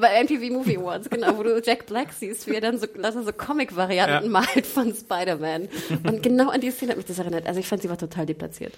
[0.00, 3.14] Bei MTV Movie Awards, genau, wo du Jack Black siehst, wie er dann so, dass
[3.14, 4.30] er so Comic-Varianten Ja.
[4.30, 5.68] malt von Spider-Man.
[6.04, 7.46] Und genau an die Szene hat mich das erinnert.
[7.46, 8.72] Also ich fand, sie war total deplatziert.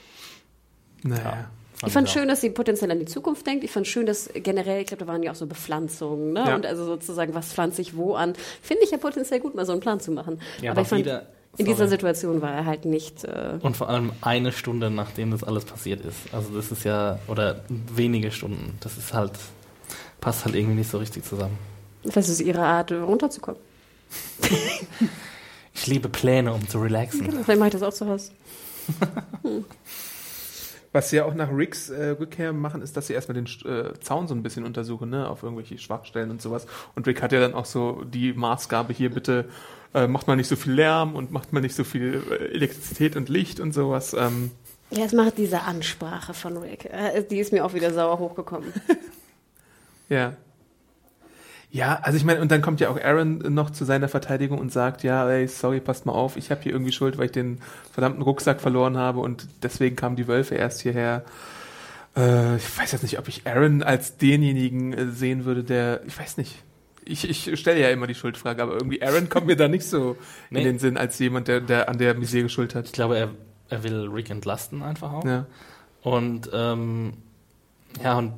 [1.03, 1.51] Naja.
[1.87, 2.13] Ich fand auch.
[2.13, 3.65] schön, dass sie potenziell an die Zukunft denkt.
[3.65, 6.45] Ich fand schön, dass generell, ich glaube, da waren ja auch so Bepflanzungen, ne?
[6.47, 6.55] Ja.
[6.55, 8.35] Und also sozusagen, was pflanze ich wo an?
[8.61, 10.41] Finde ich ja potenziell gut, mal so einen Plan zu machen.
[10.61, 11.89] Ja, aber aber ich fand, wieder- in dieser.
[11.89, 13.25] Situation war er halt nicht.
[13.25, 16.17] Äh, Und vor allem eine Stunde, nachdem das alles passiert ist.
[16.33, 18.77] Also das ist ja, oder wenige Stunden.
[18.81, 19.33] Das ist halt,
[20.21, 21.59] passt halt irgendwie nicht so richtig zusammen.
[22.05, 23.61] das ist ihre Art, runterzukommen.
[25.73, 27.25] Ich liebe Pläne, um zu relaxen.
[27.25, 28.33] Genau, vielleicht mache ich das auch zu Hause.
[30.93, 33.93] Was sie ja auch nach Ricks äh, Rückkehr machen, ist, dass sie erstmal den äh,
[34.01, 36.67] Zaun so ein bisschen untersuchen, ne, auf irgendwelche Schwachstellen und sowas.
[36.97, 39.45] Und Rick hat ja dann auch so die Maßgabe hier, bitte
[39.95, 43.15] äh, macht mal nicht so viel Lärm und macht mal nicht so viel äh, Elektrizität
[43.17, 44.15] und Licht und sowas.
[44.15, 44.51] Ähm,
[44.91, 46.87] Ja, es macht diese Ansprache von Rick.
[46.87, 48.73] Äh, Die ist mir auch wieder sauer hochgekommen.
[50.09, 50.35] ja.
[51.73, 54.73] Ja, also ich meine, und dann kommt ja auch Aaron noch zu seiner Verteidigung und
[54.73, 57.61] sagt, ja, ey, sorry, passt mal auf, ich habe hier irgendwie Schuld, weil ich den
[57.93, 61.25] verdammten Rucksack verloren habe und deswegen kamen die Wölfe erst hierher.
[62.17, 66.19] Äh, ich weiß jetzt nicht, ob ich Aaron als denjenigen äh, sehen würde, der, ich
[66.19, 66.57] weiß nicht.
[67.05, 70.17] Ich, ich stelle ja immer die Schuldfrage, aber irgendwie Aaron kommt mir da nicht so
[70.51, 70.59] Nee.
[70.61, 72.87] in den Sinn als jemand, der, der an der Misere Schuld hat.
[72.87, 73.29] Ich glaube, er,
[73.69, 75.25] er will Rick entlasten einfach auch.
[75.25, 75.47] Ja.
[76.03, 77.13] Und ähm,
[78.03, 78.35] ja, und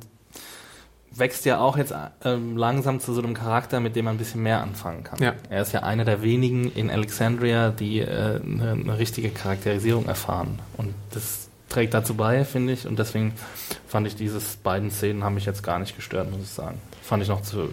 [1.15, 4.43] wächst ja auch jetzt ähm, langsam zu so einem Charakter, mit dem man ein bisschen
[4.43, 5.21] mehr anfangen kann.
[5.21, 5.33] Ja.
[5.49, 10.59] Er ist ja einer der wenigen in Alexandria, die äh, eine, eine richtige Charakterisierung erfahren.
[10.77, 12.87] Und das trägt dazu bei, finde ich.
[12.87, 13.33] Und deswegen
[13.87, 16.79] fand ich dieses beiden Szenen haben mich jetzt gar nicht gestört, muss ich sagen.
[17.01, 17.69] Fand ich noch zu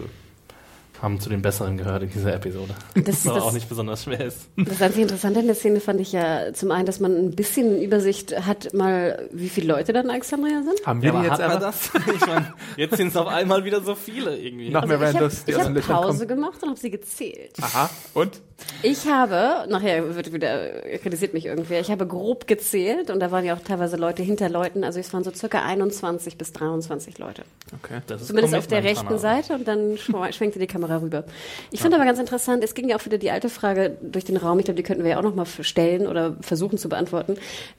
[1.01, 2.75] haben zu den besseren gehört in dieser Episode.
[2.93, 4.37] Das- Was aber das- auch nicht besonders schwer ist.
[4.55, 7.81] Das einzige Interessante in der Szene fand ich ja zum einen, dass man ein bisschen
[7.81, 10.85] Übersicht hat, mal wie viele Leute da in Alexandria sind.
[10.85, 11.59] Haben wir Ja, die aber jetzt einfach?
[11.59, 11.91] das?
[12.15, 14.69] Ich meine, jetzt sind es auf einmal wieder so viele irgendwie.
[14.69, 16.27] Noch mehr Also ich habe hab Pause kommen.
[16.27, 17.53] gemacht und habe sie gezählt.
[17.61, 18.39] Aha, und?
[18.83, 20.71] Ich habe, nachher wird wieder,
[21.03, 24.49] kritisiert mich irgendwer, ich habe grob gezählt und da waren ja auch teilweise Leute hinter
[24.49, 27.43] Leuten, also es waren so circa 21 bis 23 Leute.
[27.83, 28.01] Okay.
[28.07, 29.17] Das ist Zumindest auf der rechten.
[29.19, 31.25] Seite und dann schw- schwenkte die Kamera rüber.
[31.71, 34.37] Ich finde aber ganz interessant, es ging ja auch wieder die alte Frage durch den
[34.37, 37.35] Raum, ich glaube, die könnten wir ja auch nochmal stellen oder versuchen zu beantworten.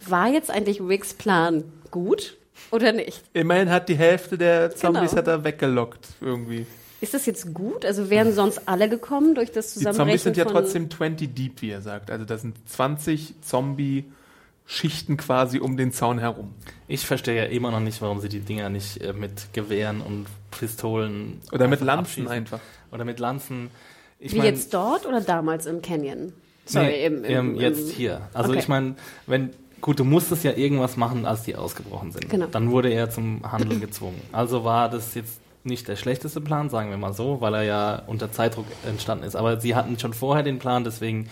[0.07, 2.37] War jetzt eigentlich Ricks Plan gut
[2.71, 3.23] oder nicht?
[3.33, 5.16] Immerhin hat die Hälfte der Zombies Genau.
[5.21, 6.66] hat er weggelockt irgendwie.
[7.03, 7.85] Ist das jetzt gut?
[7.85, 11.61] Also wären sonst alle gekommen durch das Die Zusammenrechnen Zombies sind ja trotzdem 20 deep,
[11.61, 12.12] wie er sagt.
[12.12, 16.55] Also das sind 20 Zombie-Schichten quasi um den Zaun herum.
[16.87, 20.27] Ich verstehe ja immer noch nicht, warum sie die Dinger nicht äh, mit Gewehren und
[20.53, 22.29] Pistolen Oder mit Lanzen abschießen.
[22.29, 22.61] einfach.
[22.93, 23.71] Oder mit Lanzen.
[24.21, 26.33] Ich Wie mein, jetzt dort oder damals im Canyon?
[26.67, 28.29] Sorry, nee, im, im, ähm, jetzt im, hier.
[28.33, 28.61] Also Okay.
[28.61, 28.95] ich meine,
[29.27, 32.31] wenn gut, du musstest ja irgendwas machen, als die ausgebrochen sind.
[32.31, 32.47] Genau.
[32.47, 34.21] Dann wurde er zum Handeln gezwungen.
[34.31, 38.03] Also war das jetzt nicht der schlechteste Plan, sagen wir mal so, weil er ja
[38.07, 39.37] unter Zeitdruck entstanden ist.
[39.37, 41.29] Aber sie hatten schon vorher den Plan, deswegen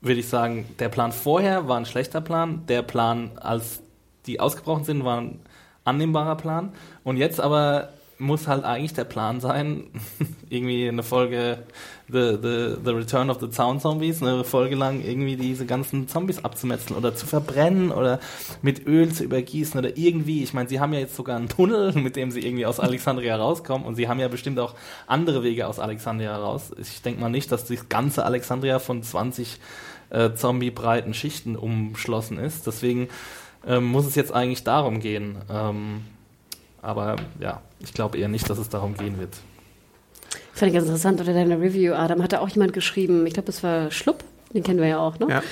[0.00, 2.64] würde ich sagen, der Plan vorher war ein schlechter Plan.
[2.68, 3.82] Der Plan, als
[4.26, 5.40] die ausgebrochen sind, war ein
[5.84, 6.72] annehmbarer Plan.
[7.04, 7.90] Und jetzt aber
[8.24, 9.84] muss halt eigentlich der Plan sein,
[10.50, 11.58] irgendwie eine Folge
[12.06, 16.44] The, the, the Return of the Town Zombies, eine Folge lang irgendwie diese ganzen Zombies
[16.44, 18.20] abzumetzeln oder zu verbrennen oder
[18.60, 20.42] mit Öl zu übergießen oder irgendwie.
[20.42, 23.36] Ich meine, sie haben ja jetzt sogar einen Tunnel, mit dem sie irgendwie aus Alexandria
[23.36, 24.74] rauskommen und sie haben ja bestimmt auch
[25.06, 26.72] andere Wege aus Alexandria raus.
[26.78, 29.58] Ich denke mal nicht, dass das ganze Alexandria von 20
[30.10, 32.66] äh, Zombie-breiten Schichten umschlossen ist.
[32.66, 33.08] Deswegen
[33.66, 35.36] ähm, muss es jetzt eigentlich darum gehen.
[35.50, 36.02] Ähm,
[36.84, 39.36] aber ja, ich glaube eher nicht, dass es darum gehen wird.
[40.52, 43.46] Fand ich ganz interessant, unter deiner Review, Adam, hat da auch jemand geschrieben, ich glaube,
[43.46, 45.26] das war Schlupp, den kennen wir ja auch, ne?
[45.28, 45.42] Ja.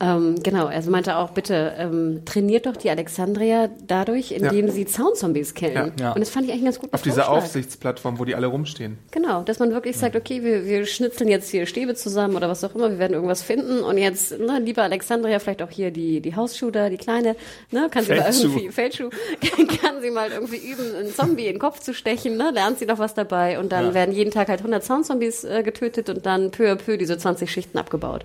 [0.00, 5.54] Ähm, genau, also meinte auch, bitte ähm, trainiert doch die Alexandria dadurch, indem sie Zaunzombies
[5.54, 5.92] killen.
[5.98, 6.04] Ja.
[6.06, 6.12] Ja.
[6.12, 6.92] Und das fand ich eigentlich ganz gut.
[6.92, 8.98] Auf dieser Aufsichtsplattform, wo die alle rumstehen.
[9.10, 12.62] Genau, dass man wirklich sagt, okay, wir, wir schnitzeln jetzt hier Stäbe zusammen oder was
[12.62, 16.20] auch immer, wir werden irgendwas finden und jetzt, ne, lieber Alexandria, vielleicht auch hier die,
[16.20, 17.34] die Hausschuh da, die kleine,
[17.72, 19.10] ne, kann sie mal irgendwie, Feldschuh,
[19.82, 22.86] kann sie mal irgendwie üben, einen Zombie in den Kopf zu stechen, ne, lernt sie
[22.86, 23.94] noch was dabei und dann Ja.
[23.94, 27.50] werden jeden Tag halt 100 Soundzombies äh, getötet und dann peu à peu diese 20
[27.50, 28.24] Schichten abgebaut.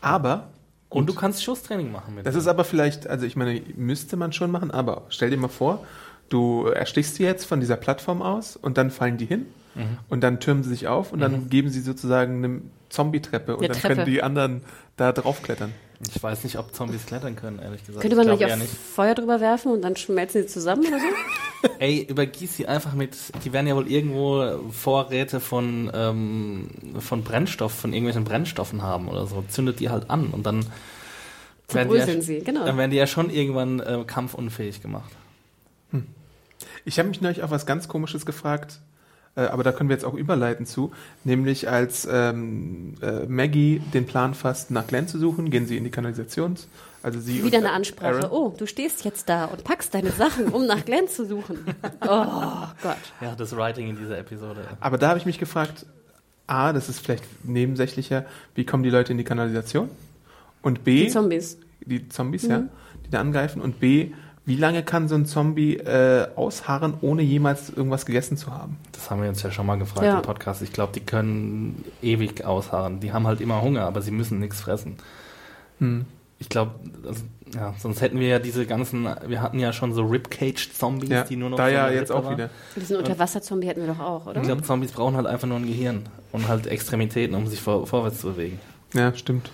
[0.00, 0.46] Aber,
[0.88, 2.40] Und du kannst Schusstraining machen mit das dem.
[2.40, 5.84] ist aber vielleicht, also ich meine, müsste man schon machen, aber stell dir mal vor,
[6.28, 9.98] du erstichst sie jetzt von dieser Plattform aus und dann fallen die hin Mhm.
[10.08, 13.74] und dann türmen sie sich auf und dann geben sie sozusagen eine Zombie-Treppe und Eine
[13.74, 13.94] dann Treppe.
[13.96, 14.62] können die anderen
[14.96, 15.70] da draufklettern.
[16.00, 18.02] Ich weiß nicht, ob Zombies klettern können, ehrlich gesagt.
[18.02, 18.70] Könnte man ich nicht auf nicht.
[18.70, 21.68] Feuer drüber werfen und dann schmelzen sie zusammen oder so?
[21.78, 27.72] Ey, übergieß sie einfach mit, die werden ja wohl irgendwo Vorräte von, ähm, von Brennstoff,
[27.72, 29.42] von irgendwelchen Brennstoffen haben oder so.
[29.48, 30.66] Zündet die halt an und dann
[31.70, 32.64] werden die, ja, sie, genau.
[32.64, 35.10] dann werden die ja schon irgendwann äh, kampfunfähig gemacht.
[36.84, 38.80] Ich habe mich neulich auf was ganz Komisches gefragt,
[39.42, 40.92] aber da können wir jetzt auch überleiten zu,
[41.24, 45.84] nämlich als ähm, äh, Maggie den Plan fasst, nach Glenn zu suchen, gehen sie in
[45.84, 46.68] die Kanalisations,
[47.02, 48.24] also sie Wieder und eine Ansprache.
[48.24, 48.30] Aaron.
[48.30, 51.58] Oh, du stehst jetzt da und packst deine Sachen, um nach Glenn zu suchen.
[52.02, 52.96] Oh Gott.
[53.20, 54.60] Ja, das Writing in dieser Episode.
[54.80, 55.86] Aber da habe ich mich gefragt,
[56.46, 59.88] A, das ist vielleicht nebensächlicher, wie kommen die Leute in die Kanalisation?
[60.62, 61.58] Und B, Die Zombies.
[61.80, 62.62] die Zombies, ja,
[63.04, 63.60] die da angreifen.
[63.60, 64.12] Und B,
[64.46, 68.78] wie lange kann so ein Zombie äh, ausharren, ohne jemals irgendwas gegessen zu haben?
[68.92, 70.16] Das haben wir uns ja schon mal gefragt Ja.
[70.16, 70.62] im Podcast.
[70.62, 73.00] Ich glaube, die können ewig ausharren.
[73.00, 74.96] Die haben halt immer Hunger, aber sie müssen nichts fressen.
[75.80, 76.06] Hm.
[76.38, 76.72] Ich glaube,
[77.06, 77.22] also,
[77.54, 81.36] ja, sonst hätten wir ja diese ganzen, wir hatten ja schon so Ribcage-Zombies, Ja, die
[81.36, 82.36] nur noch da ja jetzt Rippe auch waren.
[82.36, 82.50] wieder.
[82.76, 84.40] Diesen Unterwasserzombie hätten wir doch auch, oder?
[84.40, 87.86] Ich glaube, Zombies brauchen halt einfach nur ein Gehirn und halt Extremitäten, um sich vor,
[87.86, 88.60] vorwärts zu bewegen.
[88.92, 89.50] Ja, stimmt.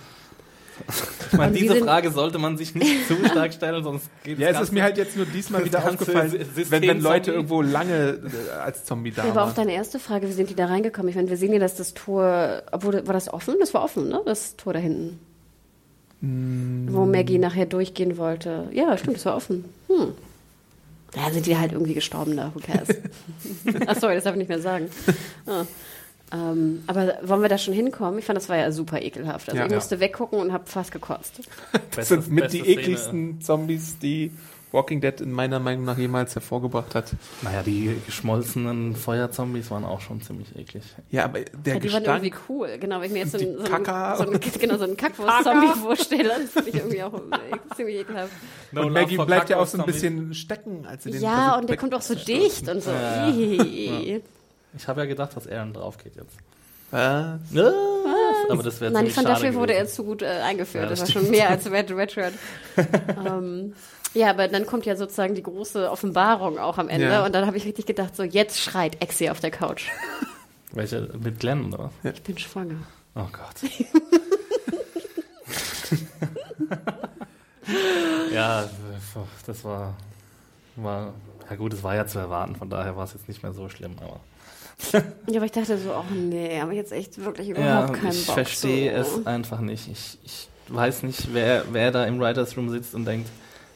[1.31, 4.61] Ich meine, diese Frage sollte man sich nicht zu stark stellen, sonst geht Ja, es
[4.61, 7.37] ist mir halt jetzt nur diesmal wieder aufgefallen, wenn, wenn Leute Zombie.
[7.37, 9.55] irgendwo lange äh, als Zombie da Ja, aber auch waren.
[9.57, 11.09] deine erste Frage, wie sind die da reingekommen?
[11.11, 13.55] Ich meine, wir sehen ja, dass das Tor, obwohl, war das offen?
[13.61, 14.21] Das war offen, ne?
[14.25, 15.19] Das Tor da hinten.
[16.21, 18.69] Wo Maggie nachher durchgehen wollte.
[18.73, 19.65] Ja, stimmt, das war offen.
[19.89, 20.13] Hm.
[21.13, 22.89] Da sind die halt irgendwie gestorben da, who cares?
[23.87, 24.89] Ach sorry, das darf ich nicht mehr sagen.
[25.47, 25.65] Ah.
[26.33, 28.19] Ähm, aber wollen wir da schon hinkommen?
[28.19, 29.49] Ich fand, das war ja super ekelhaft.
[29.49, 29.67] Also Ja.
[29.67, 29.77] ich Ja.
[29.77, 31.41] musste weggucken und habe fast gekotzt.
[31.97, 32.81] Das sind mit beste die Szene.
[32.81, 34.33] ekligsten Zombies, die
[34.71, 37.13] Walking Dead in meiner Meinung nach jemals hervorgebracht hat.
[37.43, 40.83] Naja, die geschmolzenen Feuerzombies waren auch schon ziemlich eklig.
[41.11, 42.79] Ja, aber der Ja, die waren Gestank, irgendwie cool.
[42.81, 45.67] Genau, wenn ich mir jetzt so einen, so einen, so einen, genau, so einen Kackwurst-Zombie
[45.83, 47.13] vorstelle, das finde ich irgendwie auch
[47.77, 48.33] ziemlich ekelhaft.
[48.75, 51.77] und Maggie bleibt ja auch so ein bisschen stecken, als sie den Ja, und der
[51.77, 52.91] kommt auch so dicht und so.
[52.91, 54.23] Ja, Ih.
[54.77, 56.37] Ich habe ja gedacht, dass Aaron drauf geht jetzt.
[56.91, 57.39] Was?
[58.51, 59.95] Aber das wäre Nein, ich fand, dafür wurde er gewesen.
[59.95, 60.85] zu gut äh, eingeführt.
[60.85, 62.35] Ja, das das war schon mehr als Red Red Shirt.
[63.27, 63.75] ähm,
[64.15, 67.07] ja, aber dann kommt ja sozusagen die große Offenbarung auch am Ende.
[67.07, 67.25] Ja.
[67.25, 69.89] Und dann habe ich richtig gedacht, so jetzt schreit Exi auf der Couch.
[70.73, 71.09] Welche?
[71.19, 72.15] Mit Glenn oder was?
[72.15, 72.77] Ich bin schwanger.
[73.15, 73.57] Oh Gott.
[78.33, 78.69] ja,
[79.47, 79.95] das war,
[80.77, 81.15] war.
[81.49, 83.69] Ja gut, es war ja zu erwarten, von daher war es jetzt nicht mehr so
[83.69, 84.21] schlimm, aber.
[84.93, 88.13] Ja, aber ich dachte so, oh nee, habe ich jetzt echt wirklich Ja, überhaupt keinen
[88.13, 88.35] ich Bock.
[88.35, 89.21] verstehe so.
[89.21, 89.89] es einfach nicht.
[89.91, 93.29] Ich, ich weiß nicht, wer, wer da im Writers Room sitzt und denkt,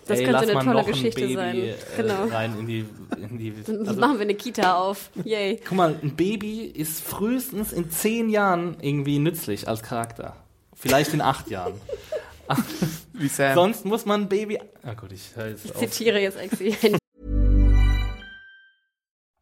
[0.07, 1.57] Das ey, könnte lass eine tolle noch Geschichte ein Baby sein.
[1.59, 2.25] äh, Genau.
[2.27, 2.85] rein in die,
[3.21, 5.11] in die Dann also, machen wir eine Kita auf.
[5.25, 5.61] Yay.
[5.67, 10.37] Guck mal, ein Baby ist frühestens in zehn Jahren irgendwie nützlich als Charakter.
[10.75, 11.75] Vielleicht in acht Jahren.
[13.13, 13.55] Wie Sam.
[13.55, 14.59] Sonst muss man ein Baby.
[14.85, 15.31] Ah gut, ich
[15.65, 16.77] Ich zitiere jetzt Exi.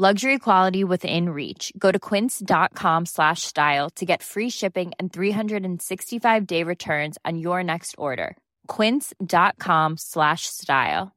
[0.00, 1.72] Luxury quality within reach.
[1.76, 7.64] Go to quince.com slash style to get free shipping and 365 day returns on your
[7.64, 8.36] next order.
[8.68, 11.10] Quince.com slash style.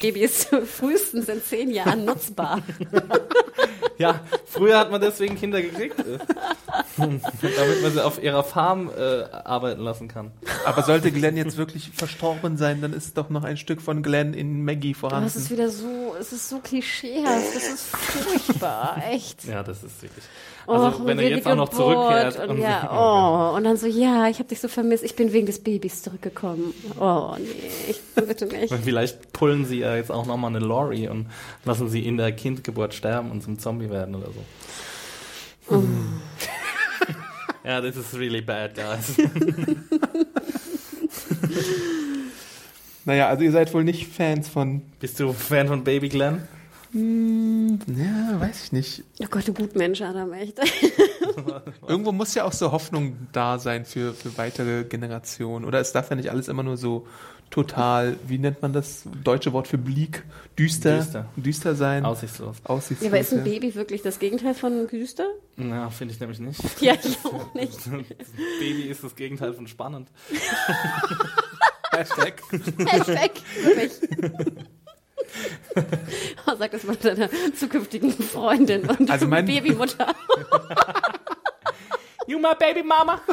[0.00, 2.62] Baby ist frühestens in zehn Jahren nutzbar.
[3.98, 5.98] Ja, früher hat man deswegen Kinder gekriegt.
[5.98, 6.18] äh.
[6.96, 10.32] damit man sie auf ihrer Farm äh, arbeiten lassen kann.
[10.64, 14.34] Aber sollte Glenn jetzt wirklich verstorben sein, dann ist doch noch ein Stück von Glenn
[14.34, 15.26] in Maggie vorhanden.
[15.26, 19.44] hast es wieder so es ist so klischeehaft, das ist furchtbar, echt.
[19.44, 20.24] Ja, das ist wirklich.
[20.68, 22.46] Oh, Also, wenn und er jetzt auch noch zurückkehrt.
[22.46, 22.90] Und, ja,
[23.52, 26.02] oh, und dann so, ja, ich habe dich so vermisst, ich bin wegen des Babys
[26.02, 26.74] zurückgekommen.
[27.00, 28.70] Oh, nee, ich, bitte nicht.
[28.70, 31.26] Und vielleicht pullen sie ja jetzt auch nochmal eine Lori und
[31.64, 35.74] lassen sie in der Kindgeburt sterben und zum Zombie werden oder so.
[35.74, 35.82] Oh.
[37.64, 39.16] ja, this is really bad, guys.
[43.04, 44.82] Naja, also ihr seid wohl nicht Fans von.
[45.00, 46.46] Bist du Fan von Baby Glenn?
[47.86, 49.04] Ja, weiß ich nicht.
[49.20, 50.58] Oh Gott, du Gutmensch, Adam, echt.
[51.88, 55.64] Irgendwo muss ja auch so Hoffnung da sein für, für weitere Generationen.
[55.64, 57.06] Oder es darf ja nicht alles immer nur so
[57.50, 60.24] total, wie nennt man das deutsche Wort für bleak?
[60.58, 60.98] Düster?
[60.98, 61.28] Düster.
[61.36, 62.04] Düster sein.
[62.04, 62.56] Aussichtslos.
[62.64, 63.04] Aussichtslos.
[63.04, 63.44] Ja, aber ist ein.
[63.44, 65.28] Baby wirklich das Gegenteil von Düster?
[65.56, 66.60] Ja, finde ich nämlich nicht.
[66.80, 67.78] Ja, ich auch nicht.
[68.60, 70.08] Baby ist das Gegenteil von spannend.
[71.90, 72.42] Hashtag.
[72.86, 73.30] Hashtag,
[73.64, 74.68] wirklich.
[76.46, 80.06] Oh, sag das mal deiner zukünftigen Freundin und Also mein- Babymutter.
[82.26, 83.20] You my baby mama!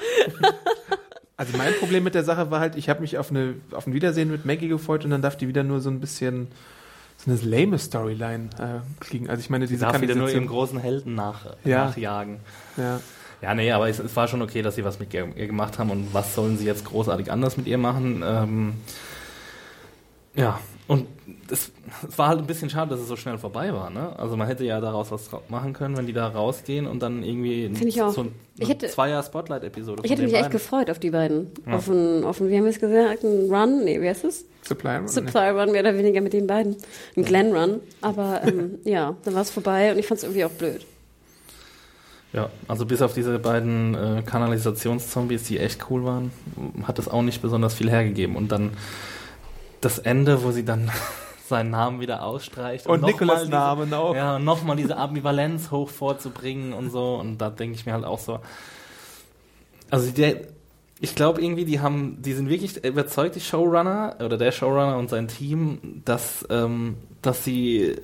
[1.37, 3.93] Also mein Problem mit der Sache war halt, ich habe mich auf, eine, auf ein
[3.93, 6.47] Wiedersehen mit Maggie gefreut und dann darf die wieder nur so ein bisschen
[7.17, 9.29] so eine lame Storyline äh, kriegen.
[9.29, 11.87] Also ich meine, diese darf wieder nur ihrem großen Helden nach, Ja.
[11.87, 12.39] nachjagen.
[12.77, 13.01] ja.
[13.41, 15.77] Ja, nee, aber es, es war schon okay, dass sie was mit ihr, ihr gemacht
[15.77, 18.23] haben und was sollen sie jetzt großartig anders mit ihr machen?
[18.25, 18.73] Ähm,
[20.35, 21.07] ja, und
[21.49, 21.71] es,
[22.15, 23.89] war halt ein bisschen schade, dass es so schnell vorbei war.
[23.89, 24.17] Ne?
[24.17, 27.65] Also man hätte ja daraus was machen können, wenn die da rausgehen und dann irgendwie
[27.67, 28.11] Finde ich auch.
[28.11, 31.51] so ein, Ich hätte- Zweier Spotlight-Episode Ich hätte mich echt gefreut auf die beiden.
[31.69, 33.83] Auf einen, auf einen, wie haben wir es gesagt, einen Run?
[33.83, 34.45] Nee, wie heißt es?
[34.63, 36.75] Supply Run, Supply Run, mehr oder weniger mit den beiden.
[37.15, 37.79] Ein Glen Run.
[38.01, 40.85] Aber ähm, ja, dann war es vorbei und ich fand es irgendwie auch blöd.
[42.33, 46.31] Ja, also bis auf diese beiden äh, Kanalisationszombies, die echt cool waren,
[46.83, 48.35] hat es auch nicht besonders viel hergegeben.
[48.35, 48.71] Und dann
[49.85, 50.91] das Ende, wo sie dann
[51.47, 52.87] seinen Namen wieder ausstreicht.
[52.87, 54.15] Und mal diese- Namen auch.
[54.15, 57.15] Ja, und nochmal diese Ambivalenz hoch vorzubringen und so.
[57.15, 58.39] Und da denke ich mir halt auch so.
[59.91, 60.41] Also der,
[60.99, 65.09] ich glaube irgendwie, die haben, die sind wirklich überzeugt, die Showrunner oder der Showrunner und
[65.09, 67.97] sein Team, dass, ähm, dass sie, äh,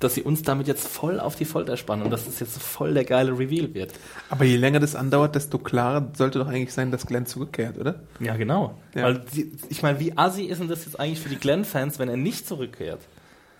[0.00, 2.94] dass sie uns damit jetzt voll auf die Folter spannen und dass es jetzt voll
[2.94, 3.92] der geile Reveal wird.
[4.30, 8.00] Aber je länger das andauert, desto klarer sollte doch eigentlich sein, dass Glenn zurückkehrt, oder?
[8.18, 8.74] Ja, genau.
[8.94, 9.04] Ja.
[9.04, 12.08] Weil die, ich meine, wie assi ist denn das jetzt eigentlich für die Glenn-Fans, wenn
[12.08, 13.00] er nicht zurückkehrt?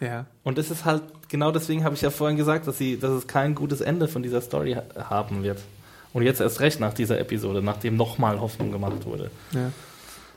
[0.01, 0.25] Ja.
[0.43, 3.27] Und das ist halt, genau deswegen habe ich ja vorhin gesagt, dass, sie, dass es
[3.27, 5.59] kein gutes Ende von dieser Story ha haben wird.
[6.13, 9.31] Und jetzt erst recht nach dieser Episode, nachdem nochmal Hoffnung gemacht wurde.
[9.53, 9.71] ja.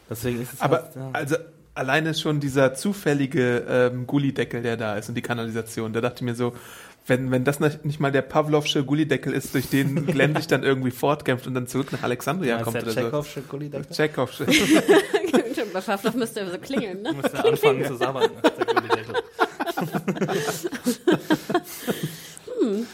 [0.09, 1.09] Deswegen ist es Aber halt, ja.
[1.13, 1.35] also
[1.75, 6.21] alleine schon dieser zufällige ähm, Gullideckel, der da ist und die Kanalisation, da dachte ich
[6.21, 6.53] mir so,
[7.05, 10.91] wenn, wenn das nicht mal der Pavlovsche Gullideckel ist, durch den Glenn sich dann irgendwie
[10.91, 13.23] fortkämpft und dann zurück nach Alexandria ja, kommt ist der oder so.
[13.23, 13.91] Tschechow schon Gullideckel?
[13.93, 14.29] Tschechow.
[15.73, 17.09] Bei Pavlov müsste er so klingeln, ne?
[17.13, 19.15] Du musst ja anfangen zu sabbern, der Gullideckel.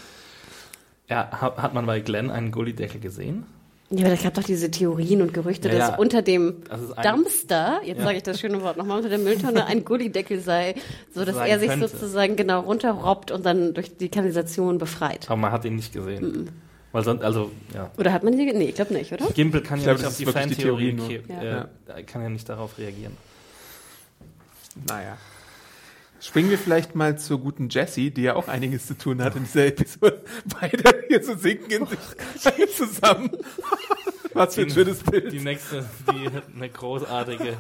[1.10, 3.46] ja, hat, hat man bei Glenn einen Gullideckel gesehen?
[3.92, 5.98] Ja, aber es gab doch diese Theorien und Gerüchte, Ja, dass ja.
[5.98, 6.80] unter dem Das
[7.12, 8.04] Dumpster, jetzt Ja.
[8.04, 10.76] sage ich das schöne Wort nochmal, unter der Mülltonne ein Gullideckel sei,
[11.14, 11.88] so dass er sich könnte.
[11.88, 15.26] sozusagen genau runterrobbt und dann durch die Kanalisation befreit.
[15.28, 16.52] Aber man hat ihn nicht gesehen.
[16.92, 17.90] Weil sonst, also, ja.
[17.98, 18.52] Oder hat man die?
[18.54, 19.26] Nee, ich glaube nicht, oder?
[19.28, 22.22] Gimpel kann Ich ja glaube, nicht auf die wirklich die Theorie Fantheorie, äh, er kann
[22.22, 23.16] ja nicht darauf reagieren.
[24.88, 25.18] Naja.
[26.22, 29.44] Springen wir vielleicht mal zur guten Jessie, die ja auch einiges zu tun hat in
[29.46, 30.22] dieser Episode.
[30.60, 31.88] Beide hier so singen
[32.36, 33.32] sich zusammen.
[34.34, 35.32] Was für ein schönes Bild.
[35.32, 37.58] Die nächste, die eine großartige,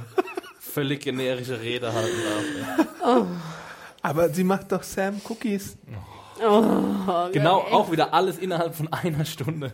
[0.59, 2.17] völlig generische Rede halten
[3.01, 3.25] darf.
[4.01, 5.77] Aber sie macht doch Sam Cookies.
[6.41, 7.73] Oh, Genau, echt.
[7.73, 9.71] auch wieder alles innerhalb von einer Stunde.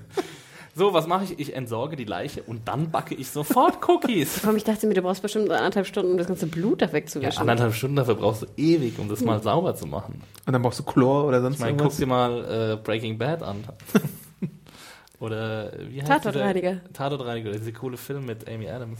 [0.77, 1.39] So, was mache ich?
[1.39, 4.41] Ich entsorge die Leiche und dann backe ich sofort Cookies.
[4.43, 6.93] Komm, ich dachte mir, du brauchst bestimmt anderthalb Stunden, um das ganze Blut da Ja,
[6.93, 7.39] wegzuwischen.
[7.39, 10.21] anderthalb Stunden dafür brauchst du ewig, um das mal sauber zu machen.
[10.45, 11.97] Und dann brauchst du Chlor oder sonst Ich meine, guck irgendwas.
[11.97, 13.63] dir mal äh, Breaking Bad an.
[15.19, 16.81] Oder wie heißt Tatortreiniger.
[16.91, 18.99] Tatortreiniger, dieser coole Film mit Amy Adams.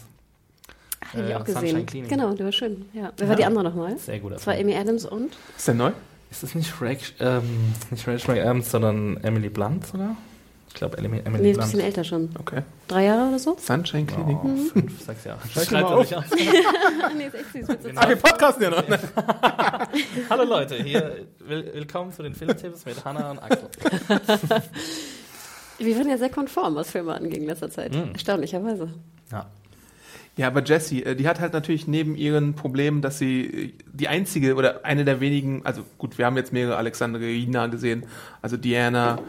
[1.14, 1.86] Habe ich äh, auch Sunshine gesehen.
[1.86, 2.10] Cleaning.
[2.10, 2.86] Genau, der war schön.
[2.94, 3.12] Ja.
[3.18, 3.98] Wer war die andere nochmal?
[3.98, 4.56] Sehr guter Das war.
[4.56, 5.36] Amy Adams und?
[5.58, 5.92] Ist der neu?
[6.32, 7.44] Ist es nicht Rach, ähm,
[7.92, 10.16] nicht Rachel McAdams, sondern Emily Blunt sogar?
[10.76, 12.30] Ich glaube Emily, Nee, ist ein bisschen älter schon.
[12.38, 12.62] Okay.
[12.90, 13.56] Drei Jahre oder so?
[13.58, 14.36] Sunshine Clinic.
[14.44, 15.40] Oh, fünf, sechs Jahre.
[15.48, 16.12] Schreib Schreibt auf.
[16.12, 16.24] Ah,
[17.18, 17.68] nee, ist echt süß.
[17.68, 18.02] So Genau.
[18.02, 18.84] Ah, wir podcasten ja noch.
[20.30, 23.70] Hallo Leute, hier will, willkommen zu den Filmtipps mit Hannah und Axel.
[25.78, 27.94] Wir waren ja sehr konform, was Filme anging in letzter Zeit.
[27.94, 28.12] Mhm.
[28.12, 28.90] Erstaunlicherweise.
[29.32, 29.46] Ja.
[30.36, 34.10] Ja, aber Jessie, äh, die hat halt natürlich neben ihren Problemen, dass sie äh, die
[34.10, 38.06] einzige oder eine der wenigen, also gut, wir haben jetzt mehrere Alexandrina gesehen,
[38.42, 39.20] also Diana,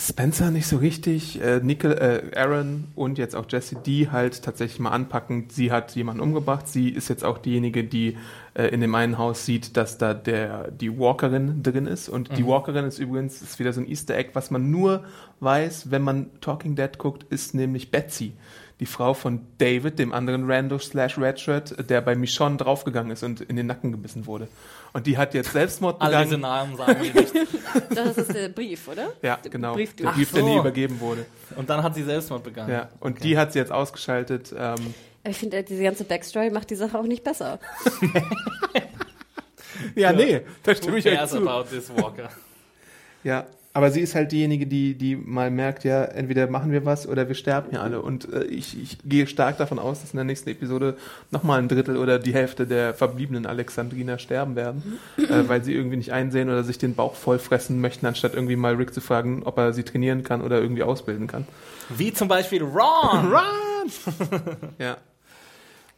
[0.00, 4.80] Spencer nicht so richtig, äh, Nickel, äh, Aaron und jetzt auch Jesse, die halt tatsächlich
[4.80, 5.48] mal anpacken.
[5.50, 6.66] Sie hat jemanden umgebracht.
[6.68, 8.16] Sie ist jetzt auch diejenige, die
[8.54, 12.08] äh, in dem einen Haus sieht, dass da der die Walkerin drin ist.
[12.08, 15.04] Und die Walkerin ist übrigens ist wieder so ein Easter Egg, was man nur
[15.40, 18.32] weiß, wenn man Talking Dead guckt, ist nämlich Betsy.
[18.80, 23.42] Die Frau von David, dem anderen Rando slash Redshirt, der bei Michonne draufgegangen ist und
[23.42, 24.48] in den Nacken gebissen wurde.
[24.94, 26.40] Und die hat jetzt Selbstmord All diese begangen.
[26.40, 27.32] Namen sagen wir nicht.
[27.94, 29.12] Das ist der Brief, oder?
[29.22, 29.74] Ja, Der genau.
[29.74, 30.48] Brief, der Brief, Ach der so.
[30.48, 31.24] nie übergeben wurde.
[31.56, 32.72] Und dann hat sie Selbstmord begangen.
[32.72, 33.20] Ja, und Okay.
[33.22, 34.52] die hat sie jetzt ausgeschaltet.
[34.58, 37.60] Ähm, Ich finde, diese ganze Backstory macht die Sache auch nicht besser.
[39.94, 41.46] ja, nee, da stimme Who ich euch cares zu.
[41.48, 42.28] about this Walker?
[43.22, 47.06] Ja, aber sie ist halt diejenige, die, die mal merkt, ja, entweder machen wir was
[47.06, 48.02] oder wir sterben hier alle.
[48.02, 50.96] Und äh, ich, ich gehe stark davon aus, dass in der nächsten Episode
[51.30, 55.98] nochmal ein Drittel oder die Hälfte der verbliebenen Alexandriner sterben werden, äh, weil sie irgendwie
[55.98, 59.44] nicht einsehen oder sich den Bauch voll fressen möchten, anstatt irgendwie mal Rick zu fragen,
[59.44, 61.46] ob er sie trainieren kann oder irgendwie ausbilden kann.
[61.90, 63.34] Wie zum Beispiel Ron.
[64.78, 64.96] Ja.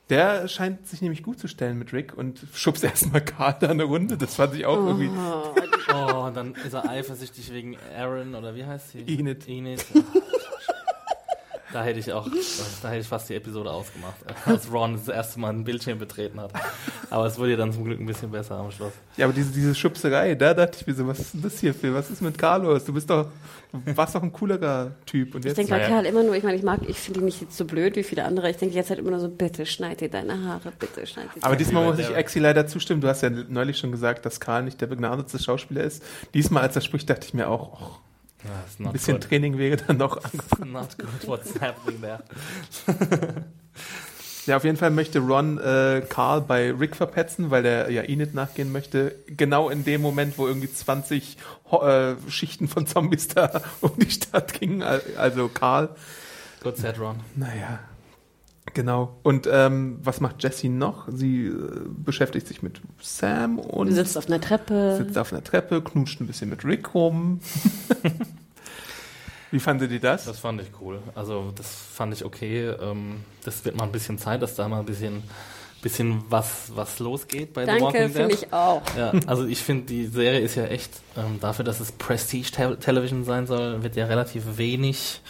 [0.09, 3.85] Der scheint sich nämlich gut zu stellen mit Rick und schubst erstmal Karl da eine
[3.85, 4.19] Runde.
[4.19, 5.11] Das fand ich auch irgendwie.
[5.95, 9.01] Oh, und dann ist er eifersüchtig wegen Aaron oder wie heißt sie?
[9.01, 9.49] Enid.
[9.49, 9.85] Enid.
[11.73, 12.29] Da hätte ich auch,
[12.83, 16.39] da hätte ich fast die Episode ausgemacht, als Ron das erste Mal ein Bildschirm betreten
[16.41, 16.53] hat.
[17.09, 18.93] Aber es wurde ja dann zum Glück ein bisschen besser am Schluss.
[19.17, 21.73] Ja, aber diese, diese Schubserei, da dachte ich mir so, was ist denn das hier
[21.73, 21.95] für?
[21.95, 22.85] Was ist mit Carlos?
[22.85, 23.27] Du bist doch,
[23.73, 25.35] du warst doch ein coolerer Typ.
[25.35, 25.57] Und Ich jetzt.
[25.59, 25.87] denke bei.
[25.89, 28.03] Karl immer nur, ich meine, ich mag, ich finde ihn nicht jetzt so blöd wie
[28.03, 28.51] viele andere.
[28.51, 31.43] Ich denke jetzt halt immer nur so, bitte schneid dir deine Haare, bitte schneid dir
[31.43, 32.15] aber deine diesmal muss ich.
[32.15, 33.01] Exi leider zustimmen.
[33.01, 36.03] Du hast ja neulich schon gesagt, dass Karl nicht der begnadete Schauspieler ist.
[36.35, 38.01] Diesmal, als er spricht, dachte ich mir auch, och,
[38.67, 39.29] Ist ein bisschen good.
[39.29, 40.73] Training wäre dann noch angefangen.
[40.73, 42.23] Not good what's happening there.
[44.47, 48.35] Ja, auf jeden Fall möchte Ron äh, Carl bei Rick verpetzen, weil er ja Enid
[48.35, 49.15] nachgehen möchte.
[49.29, 51.37] Genau in dem Moment, wo irgendwie 20
[51.71, 54.83] Ho äh, Schichten von Zombies da um die Stadt gingen.
[54.83, 55.91] Al- Also Carl.
[56.61, 57.21] Good said Ron.
[57.37, 57.79] Naja,
[58.75, 59.17] genau.
[59.23, 61.09] Und ähm, was macht Jessie noch?
[61.11, 61.53] Sie äh,
[61.89, 64.97] beschäftigt sich mit Sam und sitzt auf einer Treppe.
[64.99, 67.41] sitzt auf einer Treppe, knutscht ein bisschen mit Rick rum.
[69.51, 70.25] Wie fandet ihr das?
[70.25, 71.01] Das fand ich cool.
[71.15, 72.69] Also das fand ich okay.
[72.81, 75.23] Ähm, das wird mal ein bisschen Zeit, dass da mal ein bisschen,
[75.83, 78.43] bisschen was, was losgeht bei The Danke, Walking finde Dead.
[78.47, 78.81] ich auch.
[78.97, 82.79] Ja, also ich finde, die Serie ist ja echt, ähm, dafür, dass es Prestige Te-
[82.79, 85.21] Television sein soll, wird ja relativ wenig,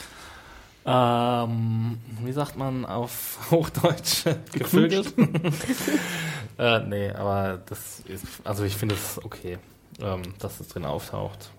[0.85, 5.15] ähm, wie sagt man auf Hochdeutsch, gefüllt.
[6.59, 9.59] äh, nee, aber das ist, also ich finde es okay,
[10.01, 11.51] ähm, dass es drin auftaucht.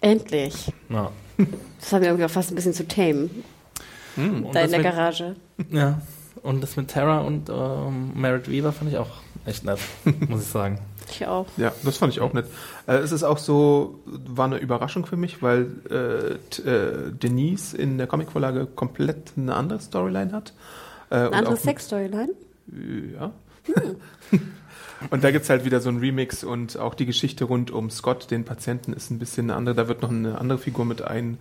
[0.00, 0.72] Endlich.
[0.88, 1.10] Ja.
[1.78, 3.28] Das haben wir irgendwie auch fast ein bisschen zu tame.
[4.16, 5.36] Und Da das in der mit, Garage.
[5.70, 6.00] ja.
[6.42, 9.10] Und das mit Tara und ähm, Merritt Weaver fand ich auch
[9.44, 9.78] echt nett,
[10.28, 10.78] muss ich sagen.
[11.10, 11.46] Ich auch.
[11.56, 12.46] Ja, das fand ich auch nett.
[12.86, 17.74] Äh, es ist auch so, war eine Überraschung für mich, weil äh, t- äh, Denise
[17.74, 20.52] in der Comicvorlage komplett eine andere Storyline hat.
[21.10, 22.30] Äh, Eine andere Sex-Storyline?
[23.18, 23.32] Ja.
[25.10, 28.30] und da gibt's halt wieder so ein Remix und auch die Geschichte rund um Scott,
[28.30, 29.74] den Patienten, ist ein bisschen eine andere.
[29.74, 31.38] Da wird noch eine andere Figur mit eingespannt.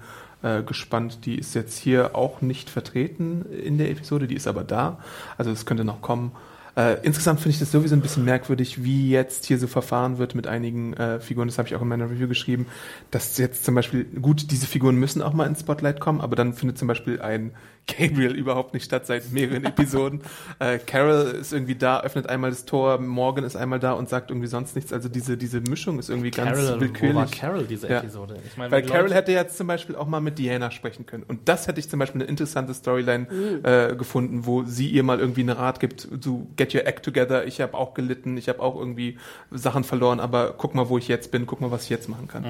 [0.67, 1.25] Gespannt.
[1.25, 4.99] die ist jetzt hier auch nicht vertreten in der Episode, die ist aber da.
[5.37, 6.31] Also es könnte noch kommen.
[6.79, 10.33] Äh, insgesamt finde ich das sowieso ein bisschen merkwürdig, wie jetzt hier so verfahren wird
[10.33, 11.49] mit einigen äh, Figuren.
[11.49, 12.67] Das habe ich auch in meiner Review geschrieben,
[13.11, 16.53] dass jetzt zum Beispiel, gut, diese Figuren müssen auch mal ins Spotlight kommen, aber dann
[16.53, 17.51] findet zum Beispiel ein
[17.97, 20.21] Gabriel überhaupt nicht statt seit mehreren Episoden.
[20.59, 24.29] Äh, Carol ist irgendwie da, öffnet einmal das Tor, Morgan ist einmal da und sagt
[24.29, 24.91] irgendwie sonst nichts.
[24.91, 27.31] Also diese, diese Mischung ist irgendwie ganz Carol, wo war willkürlich.
[27.31, 27.99] Carol diese Ja.
[27.99, 28.35] Episode?
[28.45, 31.23] Ich meine, Weil Carol Leute- hätte jetzt zum Beispiel auch mal mit Diana sprechen können.
[31.23, 33.59] Und das hätte ich zum Beispiel eine interessante Storyline Mhm.
[33.63, 37.45] äh, gefunden, wo sie ihr mal irgendwie einen Rat gibt, du get your act together,
[37.47, 39.17] ich habe auch gelitten, ich habe auch irgendwie
[39.51, 42.27] Sachen verloren, aber guck mal, wo ich jetzt bin, guck mal, was ich jetzt machen
[42.27, 42.43] kann.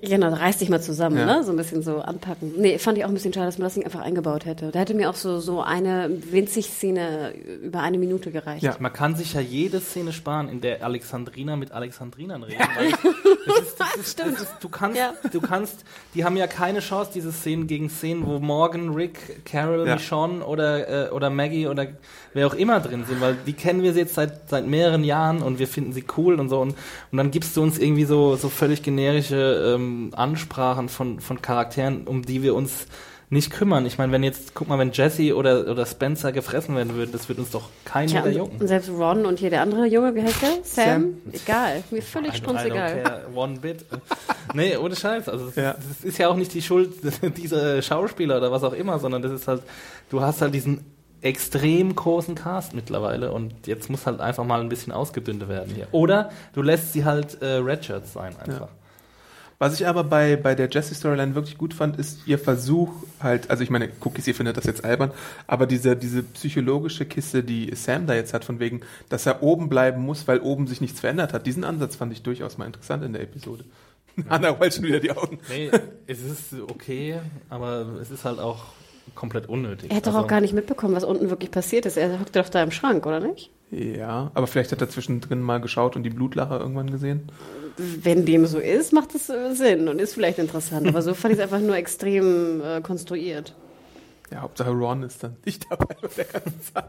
[0.00, 1.26] Genau, reiß dich mal zusammen, Ja.
[1.26, 1.42] ne?
[1.44, 2.52] So ein bisschen so anpacken.
[2.56, 4.70] Nee, fand ich auch ein bisschen schade, dass man das nicht einfach eingebaut hätte.
[4.70, 7.32] Da hätte mir auch so, so eine winzig Szene
[7.64, 8.62] über eine Minute gereicht.
[8.62, 8.76] Ja.
[8.78, 12.62] Man kann sich ja jede Szene sparen, in der Alexandrina mit Alexandrinern reden.
[13.44, 15.14] Das ist, das ist, das ist, du kannst, Ja.
[15.32, 19.84] du kannst, die haben ja keine Chance, diese Szenen gegen Szenen, wo Morgan, Rick, Carol,
[19.84, 19.94] Ja.
[19.96, 21.88] Michonne oder, äh, oder Maggie oder
[22.34, 25.58] wer auch immer drin sind, weil die kennen wir jetzt seit, seit mehreren Jahren und
[25.58, 26.74] wir finden sie cool und so und,
[27.10, 32.06] und dann gibst du uns irgendwie so, so völlig generische ähm, Ansprachen von, von Charakteren,
[32.06, 32.86] um die wir uns
[33.32, 33.86] nicht kümmern.
[33.86, 37.30] Ich meine, wenn jetzt, guck mal, wenn Jesse oder, oder Spencer gefressen werden würden, das
[37.30, 38.60] wird uns doch keinen Tja, mehr und, jucken.
[38.60, 40.50] und selbst Ron und hier der andere Junge, wie heißt der?
[40.62, 40.64] Sam?
[40.64, 41.14] Sam.
[41.32, 41.82] Egal.
[41.90, 43.22] Mir völlig strunzegal.
[43.34, 43.86] One bit.
[44.52, 45.30] nee, ohne Scheiß.
[45.30, 45.72] Also das, Ja.
[45.72, 46.92] das ist ja auch nicht die Schuld
[47.38, 49.62] dieser Schauspieler oder was auch immer, sondern das ist halt,
[50.10, 50.84] du hast halt diesen
[51.22, 55.86] extrem großen Cast mittlerweile und jetzt muss halt einfach mal ein bisschen ausgedünnt werden hier.
[55.92, 58.68] Oder du lässt sie halt äh, Redshirts sein einfach.
[59.62, 63.62] Was ich aber bei, bei der Jessie-Storyline wirklich gut fand, ist ihr Versuch halt, also
[63.62, 65.12] ich meine, Cookies, ihr findet das jetzt albern,
[65.46, 69.68] aber diese, diese psychologische Kiste, die Sam da jetzt hat, von wegen, dass er oben
[69.68, 73.04] bleiben muss, weil oben sich nichts verändert hat, diesen Ansatz fand ich durchaus mal interessant
[73.04, 73.62] in der Episode.
[74.28, 75.38] Anna rollt schon wieder die Augen.
[75.48, 75.70] Nee,
[76.08, 78.64] es ist okay, aber es ist halt auch
[79.14, 79.90] komplett unnötig.
[79.90, 81.96] Er hat doch Also- auch gar nicht mitbekommen, was unten wirklich passiert ist.
[81.96, 83.50] Er hockt doch da im Schrank, oder nicht?
[83.70, 87.30] Ja, aber vielleicht hat er zwischendrin mal geschaut und die Blutlache irgendwann gesehen.
[87.78, 90.86] Wenn dem so ist, macht es äh, Sinn und ist vielleicht interessant.
[90.86, 93.54] Aber so fand ich es einfach nur extrem äh, konstruiert.
[94.30, 96.88] Ja, Hauptsache Ron ist dann nicht dabei bei der ganzen Sache.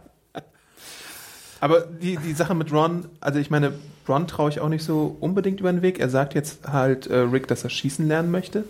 [1.61, 3.71] Aber die, die Sache mit Ron, also ich meine,
[4.09, 5.99] Ron traue ich auch nicht so unbedingt über den Weg.
[5.99, 8.65] Er sagt jetzt halt äh, Rick, dass er schießen lernen möchte.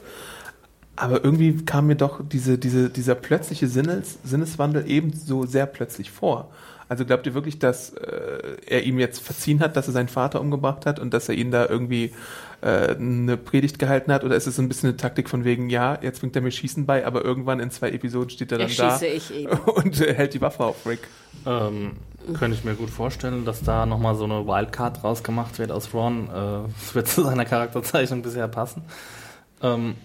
[0.96, 6.52] Aber irgendwie kam mir doch diese, diese, dieser plötzliche Sinnes, Sinneswandel ebenso sehr plötzlich vor.
[6.90, 10.40] Also glaubt ihr wirklich, dass äh, er ihm jetzt verziehen hat, dass er seinen Vater
[10.40, 12.14] umgebracht hat und dass er ihn da irgendwie
[12.62, 14.24] äh, eine Predigt gehalten hat?
[14.24, 16.52] Oder ist es so ein bisschen eine Taktik von wegen, ja, jetzt bringt er mir
[16.52, 19.00] Schießen bei, aber irgendwann in zwei Episoden steht er dann da
[19.66, 21.08] und äh, hält die Waffe auf Rick?
[21.48, 21.94] Ähm,
[22.38, 26.28] könnte ich mir gut vorstellen, dass da nochmal so eine Wildcard rausgemacht wird aus Ron.
[26.28, 28.84] Äh, Das wird zu seiner Charakterzeichnung bisher passen.
[29.64, 29.96] Ähm,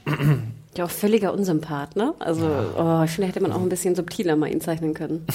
[0.79, 2.15] Ja, auch völliger Unsympath, ne?
[2.21, 5.27] Also, oh, ich finde, hätte man auch ein bisschen subtiler mal ihn zeichnen können.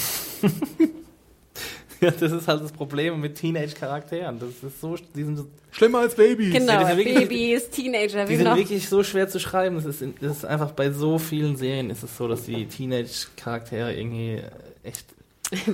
[2.00, 4.38] ja, das ist halt das Problem mit Teenage-Charakteren.
[4.38, 6.52] Das ist so, die sind, so- Schlimmer als Babys.
[6.52, 8.56] Genau, Ja, wirklich- Babys, Teenager, die sind noch.
[8.56, 9.76] wirklich so schwer zu schreiben.
[9.76, 12.66] Das ist, in- das ist einfach bei so vielen Serien ist es so, dass die
[12.66, 14.40] Teenage-Charaktere irgendwie
[14.82, 15.04] echt.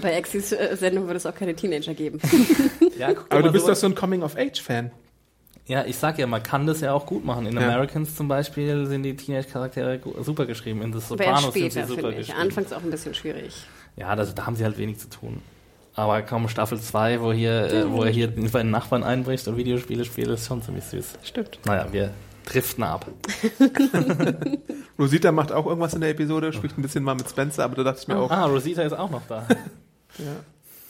[0.03, 2.19] Bei Exis äh, Sendung würde es auch keine Teenager geben.
[2.99, 4.91] Ja, Aber mal du bist doch so ein Coming-of-Age-Fan.
[5.67, 7.47] Ja, ich sag ja, man kann das ja auch gut machen.
[7.47, 7.63] In Ja.
[7.69, 10.83] Americans zum Beispiel sind die Teenage-Charaktere super geschrieben.
[10.83, 12.27] In The Sopranos sind sie später, super finde ich.
[12.27, 12.41] geschrieben.
[12.41, 13.55] Anfangs auch ein bisschen schwierig.
[13.97, 15.43] Ja, das, da haben sie halt wenig zu tun.
[15.95, 19.57] Aber kaum Staffel 2, wo, hier, äh, wo er hier bei den Nachbarn einbricht und
[19.57, 21.19] Videospiele spielt, ist schon ziemlich süß.
[21.25, 21.59] Stimmt.
[21.67, 22.11] Naja, wir
[22.47, 23.07] driften ab.
[24.99, 27.85] Rosita macht auch irgendwas in der Episode, spricht ein bisschen mal mit Spencer, aber da
[27.85, 29.47] dachte ich mir auch, Ah, Rosita ist auch noch da.
[30.19, 30.25] ja.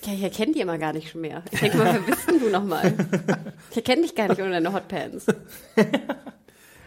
[0.06, 1.42] Ja, ich erkenne die immer gar nicht mehr.
[1.50, 2.94] Ich denke mal, wer bist denn du nochmal?
[3.70, 5.26] Ich erkenne dich gar nicht ohne deine Hotpants.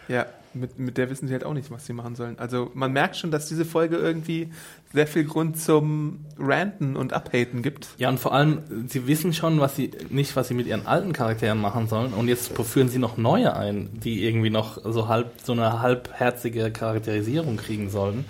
[0.07, 2.37] Ja, mit, mit der wissen sie halt auch nicht, was sie machen sollen.
[2.37, 4.51] Also man merkt schon, dass diese Folge irgendwie
[4.93, 7.89] sehr viel Grund zum Ranten und Abhaten gibt.
[7.97, 11.13] Ja, und vor allem, sie wissen schon, was sie nicht, was sie mit ihren alten
[11.13, 12.13] Charakteren machen sollen.
[12.13, 16.71] Und jetzt führen sie noch neue ein, die irgendwie noch so halb so eine halbherzige
[16.71, 18.25] Charakterisierung kriegen sollen.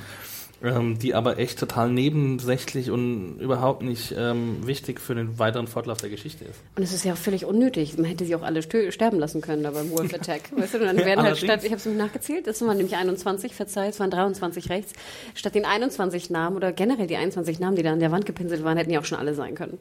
[0.64, 5.97] Ähm, die aber echt total nebensächlich und überhaupt nicht ähm, wichtig für den weiteren Fortlauf
[5.97, 6.61] der Geschichte ist.
[6.78, 7.97] Und es ist ja auch völlig unnötig.
[7.97, 10.51] Man hätte sie auch alle sterben lassen können da beim Wolf Attack.
[10.55, 13.53] Weißt du, dann werden halt statt, ich habe es mir nachgezählt, das waren nämlich 21,
[13.53, 14.93] verzeih, es waren 23 rechts.
[15.36, 18.64] Statt den 21 Namen oder generell die 21 Namen, die da an der Wand gepinselt
[18.64, 19.78] waren, hätten ja auch schon alle sein können.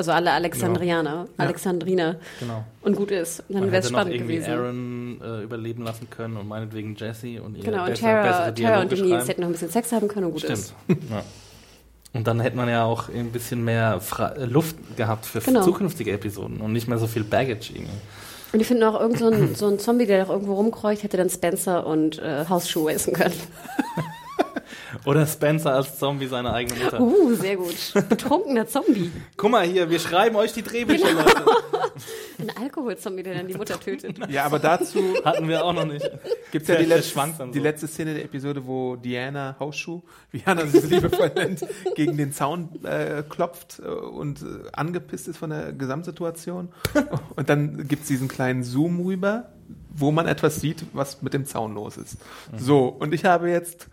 [0.00, 2.16] Also alle Alexandrianer, Alexandriner.
[2.38, 2.64] Genau.
[2.82, 3.42] Und gut ist.
[3.48, 4.52] Und dann wäre es hätte noch spannend irgendwie gewesen.
[4.52, 8.92] Aaron äh, überleben lassen können und meinetwegen Jesse und ihr Genau, und Tara, Tara und
[8.92, 10.72] Denise hätten noch ein bisschen Sex haben können und gut ist.
[10.84, 11.10] Stimmt.
[11.10, 11.22] ja.
[12.14, 15.62] Und dann hätte man ja auch ein bisschen mehr Fra äh, Luft gehabt für Genau.
[15.62, 17.90] zukünftige Episoden und nicht mehr so viel Baggage irgendwie.
[18.52, 21.16] Und ich finde auch, irgend so ein, so ein Zombie, der doch irgendwo rumkreucht, hätte
[21.16, 23.34] dann Spencer und äh, Hausschuhe essen können.
[25.04, 27.00] Oder Spencer als Zombie seine eigene Mutter.
[27.00, 27.74] Uh, sehr gut.
[28.08, 29.10] Betrunkener Zombie.
[29.36, 31.22] Guck mal hier, wir schreiben euch die Drehbücher, Genau.
[31.22, 31.44] Leute.
[32.38, 34.18] Ein Alkoholzombie, der dann die Mutter tötet.
[34.30, 36.08] Ja, aber dazu Hatten wir auch noch nicht.
[36.52, 37.64] gibt es ja Der- die letzte, dann die so.
[37.64, 41.60] letzte Szene der Episode, wo Diana Hausschuh, wie Hannah sie so liebevoll nennt,
[41.96, 46.68] gegen den Zaun äh, klopft äh, und äh, angepisst ist von der Gesamtsituation.
[47.36, 49.50] Und dann gibt es diesen kleinen Zoom rüber,
[49.90, 52.18] wo man etwas sieht, was mit dem Zaun los ist.
[52.52, 52.58] Mhm.
[52.58, 53.88] So, und ich habe jetzt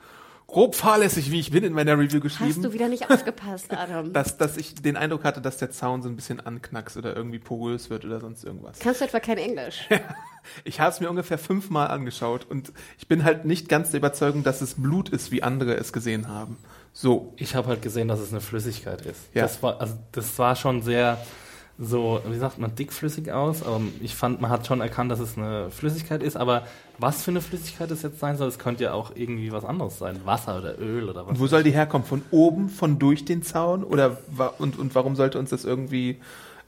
[0.55, 2.51] grob fahrlässig, wie ich bin, in meiner Review geschrieben.
[2.55, 4.13] Hast du wieder nicht aufgepasst, Adam?
[4.13, 7.39] dass, dass ich den Eindruck hatte, dass der Zaun so ein bisschen anknackst oder irgendwie
[7.39, 8.79] porös wird oder sonst irgendwas.
[8.79, 9.87] Kannst du etwa kein Englisch?
[10.63, 14.43] Ich habe es mir ungefähr fünfmal angeschaut und ich bin halt nicht ganz der Überzeugung,
[14.43, 16.57] dass es Blut ist, wie andere es gesehen haben.
[16.93, 19.21] So, Ich habe halt gesehen, dass es eine Flüssigkeit ist.
[19.33, 19.41] Ja.
[19.41, 21.17] Das war, also das war schon sehr
[21.78, 23.63] so, wie sagt man, dickflüssig aus.
[23.63, 26.38] Aber ich fand, man hat schon erkannt, dass es eine Flüssigkeit ist.
[26.38, 26.63] Aber
[26.97, 29.97] was für eine Flüssigkeit es jetzt sein soll, es könnte ja auch irgendwie was anderes
[29.97, 30.21] sein.
[30.23, 31.39] Wasser oder Öl oder was.
[31.39, 32.07] wo soll die herkommen?
[32.07, 33.84] Von oben, von durch den Zaun?
[33.84, 34.17] Oder
[34.57, 36.19] und, und warum sollte uns das irgendwie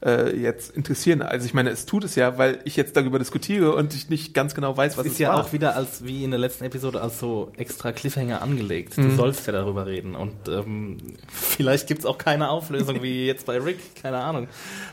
[0.04, 1.22] äh, jetzt interessieren?
[1.22, 4.34] Also ich meine, es tut es ja, weil ich jetzt darüber diskutiere und ich nicht
[4.34, 5.40] ganz genau weiß, was Das es ist ja war.
[5.44, 8.96] auch wieder als wie in der letzten Episode als so extra Cliffhanger angelegt.
[8.96, 9.10] Mhm.
[9.10, 10.14] Du sollst ja darüber reden.
[10.14, 14.48] Und ähm, vielleicht gibt's auch keine Auflösung wie jetzt bei Rick, keine Ahnung.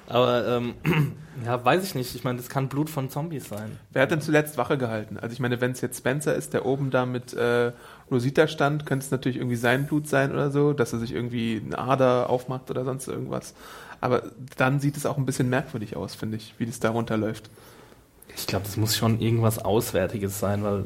[0.08, 0.74] Aber ähm,
[1.46, 2.16] ja, weiß ich nicht.
[2.16, 3.78] Ich meine, das kann Blut von Zombies sein.
[3.92, 5.18] Wer hat denn zuletzt Wache gehalten?
[5.18, 7.72] Also ich meine, wenn es jetzt Spencer ist, der oben da mit äh,
[8.12, 11.62] Rosita stand, könnte es natürlich irgendwie sein Blut sein oder so, dass er sich irgendwie
[11.66, 13.54] eine Ader aufmacht oder sonst irgendwas.
[14.02, 14.24] Aber
[14.58, 17.50] dann sieht es auch ein bisschen merkwürdig aus, finde ich, wie das da runterläuft.
[18.36, 20.86] Ich glaube, das muss schon irgendwas Auswärtiges sein, weil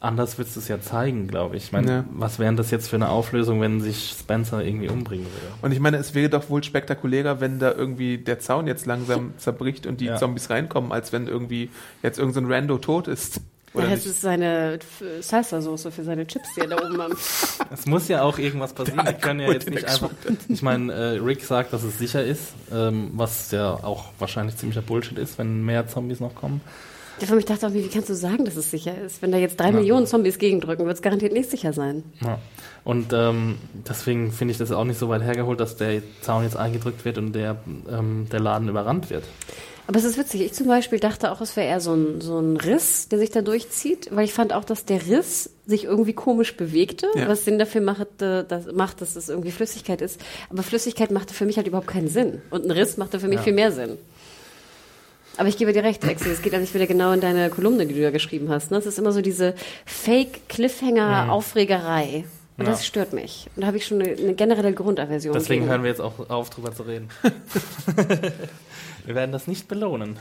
[0.00, 1.64] anders du es ja zeigen, glaube ich.
[1.64, 2.04] Ich meine, Ja.
[2.12, 5.46] was wären das jetzt für eine Auflösung, wenn sich Spencer irgendwie umbringen würde?
[5.62, 9.32] Und ich meine, es wäre doch wohl spektakulärer, wenn da irgendwie der Zaun jetzt langsam
[9.38, 10.16] zerbricht und die Ja.
[10.16, 11.70] Zombies reinkommen, als wenn irgendwie
[12.02, 13.40] jetzt irgendein so ein Rando tot ist.
[13.78, 14.78] Oder es ist seine
[15.20, 17.12] Salsa-Soße für seine Chips, die er da oben am.
[17.70, 19.06] Es muss ja auch irgendwas passieren.
[19.06, 20.10] Die können ja jetzt nicht einfach.
[20.48, 24.82] Ich meine, äh, Rick sagt, dass es sicher ist, ähm, was ja auch wahrscheinlich ziemlicher
[24.82, 26.60] Bullshit ist, wenn mehr Zombies noch kommen.
[27.26, 29.20] Von mich dachte auch, wie, wie kannst du sagen, dass es sicher ist?
[29.22, 32.04] Wenn da jetzt drei Millionen Zombies gegendrücken, wird es garantiert nicht sicher sein.
[32.20, 32.38] Ja.
[32.84, 33.56] Und ähm,
[33.88, 37.18] deswegen finde ich das auch nicht so weit hergeholt, dass der Zaun jetzt eingedrückt wird
[37.18, 37.56] und der,
[37.90, 39.24] ähm, der Laden überrannt wird.
[39.86, 40.42] Aber es ist witzig.
[40.42, 43.30] Ich zum Beispiel dachte auch, es wäre eher so ein, so ein Riss, der sich
[43.30, 47.26] da durchzieht, weil ich fand auch, dass der Riss sich irgendwie komisch bewegte, Ja.
[47.26, 50.20] was Sinn dafür macht, äh, das macht, dass es irgendwie Flüssigkeit ist.
[50.50, 52.42] Aber Flüssigkeit machte für mich halt überhaupt keinen Sinn.
[52.50, 53.42] Und ein Riss machte für mich Ja.
[53.44, 53.96] viel mehr Sinn.
[55.38, 57.94] Aber ich gebe dir recht, Lexi, es geht eigentlich wieder genau in deine Kolumne, die
[57.94, 58.70] du da geschrieben hast.
[58.70, 58.76] Ne?
[58.78, 59.54] Es ist immer so diese
[59.86, 62.24] Fake-Cliffhanger-Aufregerei.
[62.56, 62.70] Und Ja.
[62.72, 63.46] das stört mich.
[63.54, 65.32] Und da habe ich schon eine, eine generelle Grundaversion.
[65.32, 65.70] Deswegen gegen.
[65.70, 67.08] hören wir jetzt auch auf, drüber zu reden.
[69.06, 70.18] wir werden das nicht belohnen.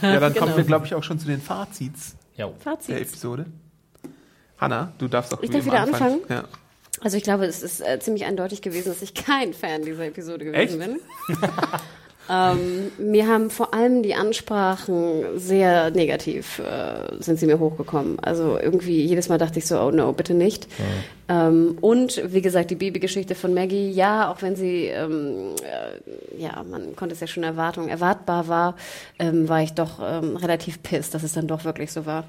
[0.00, 0.46] Ja, dann Genau.
[0.46, 2.46] kommen wir, glaube ich, auch schon zu den Fazits Ja.
[2.46, 2.96] der Fazit.
[2.98, 3.44] Episode.
[4.56, 6.20] Hanna, du darfst auch Ich darf wieder anfangen.
[6.22, 6.24] anfangen?
[6.30, 6.44] Ja.
[7.02, 10.46] Also ich glaube, es ist äh, ziemlich eindeutig gewesen, dass ich kein Fan dieser Episode
[10.46, 10.88] gewesen Echt?
[10.88, 10.98] bin.
[12.30, 18.18] ähm, mir haben vor allem die Ansprachen sehr negativ äh, sind sie mir hochgekommen.
[18.20, 20.68] Also irgendwie jedes Mal dachte ich so, oh no, bitte nicht.
[21.28, 26.64] Ähm, und wie gesagt, die Babygeschichte von Maggie, ja, auch wenn sie, ähm, äh, ja,
[26.68, 28.76] man konnte es ja schon erwarten, erwartbar war,
[29.18, 32.24] ähm, war ich doch ähm, relativ pissed, dass es dann doch wirklich so war.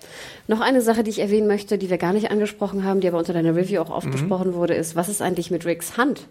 [0.47, 3.17] Noch eine Sache, die ich erwähnen möchte, die wir gar nicht angesprochen haben, die aber
[3.19, 4.11] unter deiner Review auch oft Mhm.
[4.11, 6.27] besprochen wurde, ist, was ist eigentlich mit Ricks Hand?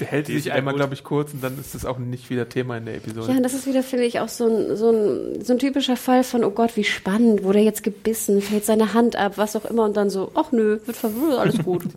[0.00, 2.30] Der hält Die ist sich einmal, glaube ich, kurz und dann ist das auch nicht
[2.30, 3.30] wieder Thema in der Episode.
[3.30, 5.96] Ja, und das ist wieder, finde ich, auch so ein, so, ein, so ein typischer
[5.96, 9.56] Fall von, oh Gott, wie spannend, wurde er jetzt gebissen, fällt seine Hand ab, was
[9.56, 11.84] auch immer, und dann so, ach nö, wird verwirrt, alles gut.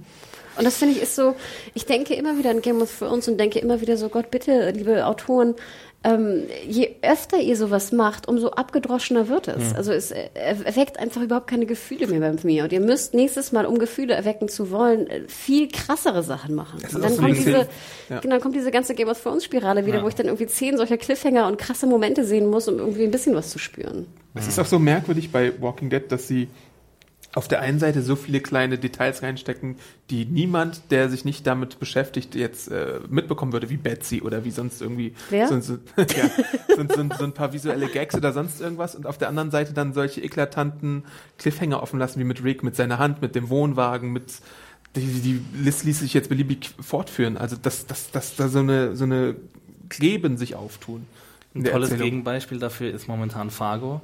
[0.58, 1.36] Und das finde ich ist so,
[1.74, 4.72] ich denke immer wieder an Game of Thrones und denke immer wieder so, Gott, bitte,
[4.72, 5.56] liebe Autoren,
[6.04, 9.76] ähm, je öfter ihr sowas macht, umso abgedroschener wird es.
[9.76, 12.64] Also es äh, erweckt einfach überhaupt keine Gefühle mehr bei mir.
[12.64, 16.80] Und ihr müsst nächstes Mal, um Gefühle erwecken zu wollen, äh, viel krassere Sachen machen.
[16.94, 17.68] Und dann kommt diese.
[18.10, 18.20] Ja.
[18.20, 20.04] genau, dann kommt diese ganze Game of Thrones Spirale wieder, Ja.
[20.04, 23.12] wo ich dann irgendwie zehn solcher Cliffhanger und krasse Momente sehen muss, um irgendwie ein
[23.12, 24.08] bisschen was zu spüren.
[24.34, 26.48] Es ist auch so merkwürdig bei Walking Dead, dass sie
[27.34, 29.78] auf der einen Seite so viele kleine Details reinstecken,
[30.10, 34.52] die niemand, der sich nicht damit beschäftigt, jetzt äh, mitbekommen würde, wie Betsy oder wie
[34.52, 35.48] sonst irgendwie Wer?
[35.48, 36.30] So, so, ja,
[36.76, 39.74] so, so, so ein paar visuelle Gags oder sonst irgendwas und auf der anderen Seite
[39.74, 41.04] dann solche eklatanten
[41.38, 44.42] Cliffhanger offen lassen, wie mit Rick, mit seiner Hand, mit dem Wohnwagen, mit
[44.96, 47.38] die, die List ließ sich jetzt beliebig fortführen.
[47.38, 49.36] Also dass, dass, dass da so eine, so eine
[49.88, 51.06] Kleben sich auftun.
[51.54, 52.10] in Ein tolles Erzählung.
[52.10, 54.02] Gegenbeispiel dafür ist momentan Fargo,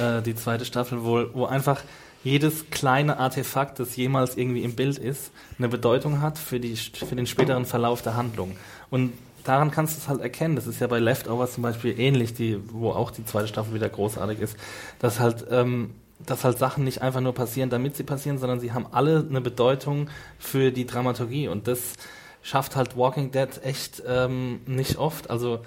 [0.00, 1.82] äh, die zweite Staffel, wo, wo einfach
[2.24, 7.16] jedes kleine Artefakt, das jemals irgendwie im Bild ist, eine Bedeutung hat für, die, für
[7.16, 8.56] den späteren Verlauf der Handlung.
[8.90, 9.12] Und
[9.44, 10.56] daran kannst du es halt erkennen.
[10.56, 13.88] Das ist ja bei Leftovers zum Beispiel ähnlich, die, wo auch die zweite Staffel wieder
[13.88, 14.56] großartig ist,
[14.98, 15.94] dass halt, ähm,
[16.26, 19.40] dass halt Sachen nicht einfach nur passieren, damit sie passieren, sondern sie haben alle eine
[19.40, 21.48] Bedeutung für die Dramaturgie.
[21.48, 21.94] Und das
[22.42, 25.30] schafft halt Walking Dead echt ähm, nicht oft.
[25.30, 25.60] Also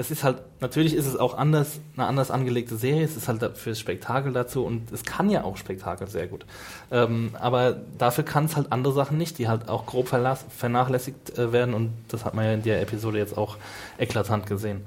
[0.00, 3.58] das ist halt, natürlich ist es auch anders, eine anders angelegte Serie, es ist halt
[3.58, 6.46] fürs Spektakel dazu und es kann ja auch Spektakel sehr gut.
[6.90, 11.52] Ähm, aber dafür kann es halt andere Sachen nicht, die halt auch grob vernachlässigt äh,
[11.52, 13.58] werden und das hat man ja in der Episode jetzt auch
[13.98, 14.86] eklatant gesehen.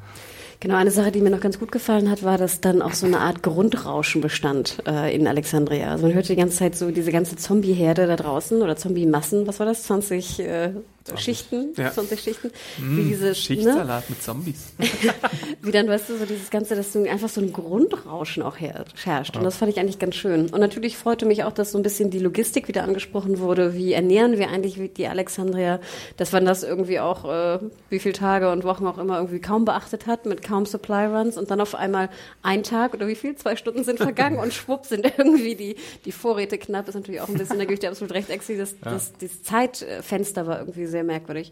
[0.60, 3.06] Genau, eine Sache, die mir noch ganz gut gefallen hat, war, dass dann auch so
[3.06, 5.92] eine Art Grundrauschen bestand äh, in Alexandria.
[5.92, 9.60] Also man hörte die ganze Zeit so diese ganze Zombie-Herde da draußen oder Zombie-Massen, was
[9.60, 9.84] war das?
[9.84, 10.72] 20 äh,
[11.18, 11.74] Schichten?
[11.76, 11.92] Ja.
[11.92, 12.52] 20 Schichten.
[12.80, 13.36] Mm, wie diese, ne?
[13.36, 14.74] Schichtsalat mit Zombies.
[15.62, 18.86] Wie dann, weißt du, so dieses Ganze, dass so einfach so ein Grundrauschen auch her
[19.04, 19.36] herrscht.
[19.36, 20.50] Und das fand ich eigentlich ganz schön.
[20.50, 23.74] Und natürlich freute mich auch, dass so ein bisschen die Logistik wieder angesprochen wurde.
[23.74, 25.80] Wie ernähren wir eigentlich die Alexandria?
[26.18, 29.66] Dass man das irgendwie auch, äh, wie viele Tage und Wochen auch immer irgendwie kaum
[29.66, 32.10] beachtet hat, mit kaum Supply Runs und dann auf einmal
[32.42, 35.76] ein Tag oder wie viel, zwei Stunden sind vergangen und schwupp sind irgendwie die,
[36.06, 36.88] die Vorräte knapp.
[36.88, 39.44] Ist natürlich auch ein bisschen, da gebe ich dir absolut recht, Exi, das, das, das
[39.44, 41.52] Zeitfenster war irgendwie sehr merkwürdig.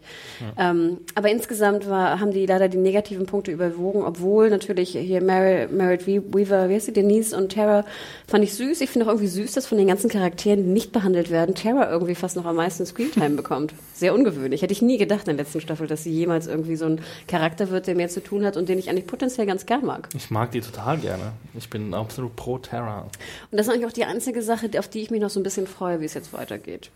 [0.56, 5.68] Ähm, aber insgesamt war, haben die leider die negativen Punkte überwogen, obwohl natürlich hier Meryl,
[5.68, 7.84] Merit Weaver, wie heißt sie, Denise und Tara,
[8.26, 8.80] fand ich süß.
[8.80, 11.90] Ich finde auch irgendwie süß, dass von den ganzen Charakteren, die nicht behandelt werden, Tara
[11.90, 13.74] irgendwie fast noch am meisten Screentime bekommt.
[13.94, 14.62] Sehr ungewöhnlich.
[14.62, 17.70] Hätte ich nie gedacht in der letzten Staffel, dass sie jemals irgendwie so ein Charakter
[17.70, 20.08] wird, der mehr zu tun hat und den ich eigentlich potenziell ganz gern mag.
[20.16, 21.32] Ich mag die total gerne.
[21.58, 23.02] Ich bin absolut pro Terra.
[23.02, 25.42] Und das ist eigentlich auch die einzige Sache, auf die ich mich noch so ein
[25.42, 26.90] bisschen freue, wie es jetzt weitergeht.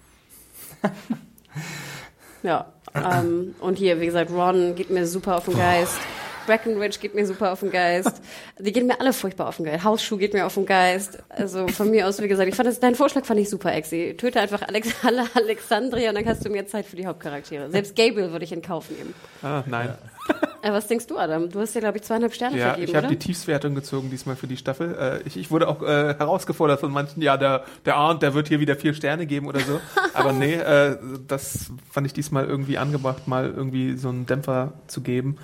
[2.43, 2.67] ja.
[2.95, 5.99] Ähm, und hier, wie gesagt, Ron geht mir super auf den Geist.
[6.47, 8.23] Breckenridge geht mir super auf den Geist.
[8.59, 9.85] Die gehen mir alle furchtbar auf den Geist.
[9.85, 11.19] Hausschuh geht mir auf den Geist.
[11.29, 14.15] Also von mir aus, wie gesagt, ich fand das, deinen Vorschlag fand ich super, Exi.
[14.17, 17.71] Töte einfach Alex, alle Alexandria und dann hast du mehr Zeit für die Hauptcharaktere.
[17.71, 19.13] Selbst Gabriel würde ich in Kauf nehmen.
[19.43, 19.95] Ah, nein.
[20.63, 21.49] Äh, was denkst du, Adam?
[21.49, 24.35] Du hast ja, glaube ich, zweieinhalb Sterne Ja, vergeben, ich habe die Tiefswertung gezogen diesmal
[24.35, 24.97] für die Staffel.
[24.99, 28.49] Äh, ich, ich wurde auch äh, herausgefordert von manchen, ja, der, der Arndt, der wird
[28.49, 29.81] hier wieder vier Sterne geben oder so.
[30.15, 30.97] Aber nee, äh,
[31.29, 35.37] das fand ich diesmal irgendwie angebracht, mal irgendwie so einen Dämpfer zu geben.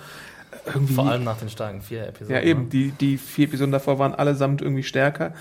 [0.65, 2.35] Äh, Irgendwie, Vor allem nach den starken vier Episoden.
[2.35, 5.33] ja, eben, die, die vier Episoden davor waren allesamt irgendwie stärker.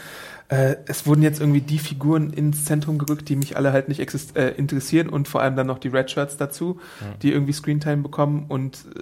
[0.53, 4.01] Äh, es wurden jetzt irgendwie die Figuren ins Zentrum gerückt, die mich alle halt nicht
[4.01, 6.79] exist äh, interessieren und vor allem dann noch die Red Shirts dazu,
[7.23, 9.01] die irgendwie Screentime bekommen und äh,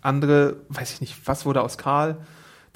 [0.00, 2.18] andere, weiß ich nicht, was wurde aus Karl?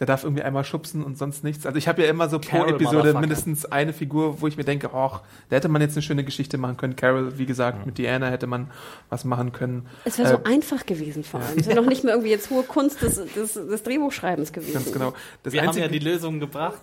[0.00, 1.66] Der darf irgendwie einmal schubsen und sonst nichts.
[1.66, 4.64] Also ich habe ja immer so pro Carol, Episode mindestens eine Figur, wo ich mir
[4.64, 5.20] denke, ach,
[5.50, 6.96] da hätte man jetzt eine schöne Geschichte machen können.
[6.96, 8.70] Carol, wie gesagt, mit Diana hätte man
[9.10, 9.86] was machen können.
[10.06, 11.58] Es wäre so Äh, einfach gewesen vor allem.
[11.58, 14.72] Es wäre noch nicht mehr irgendwie jetzt hohe Kunst des, des, des Drehbuchschreibens gewesen.
[14.72, 15.12] Ganz genau.
[15.42, 16.80] Das Wir haben einzige, ja die Lösung gebracht.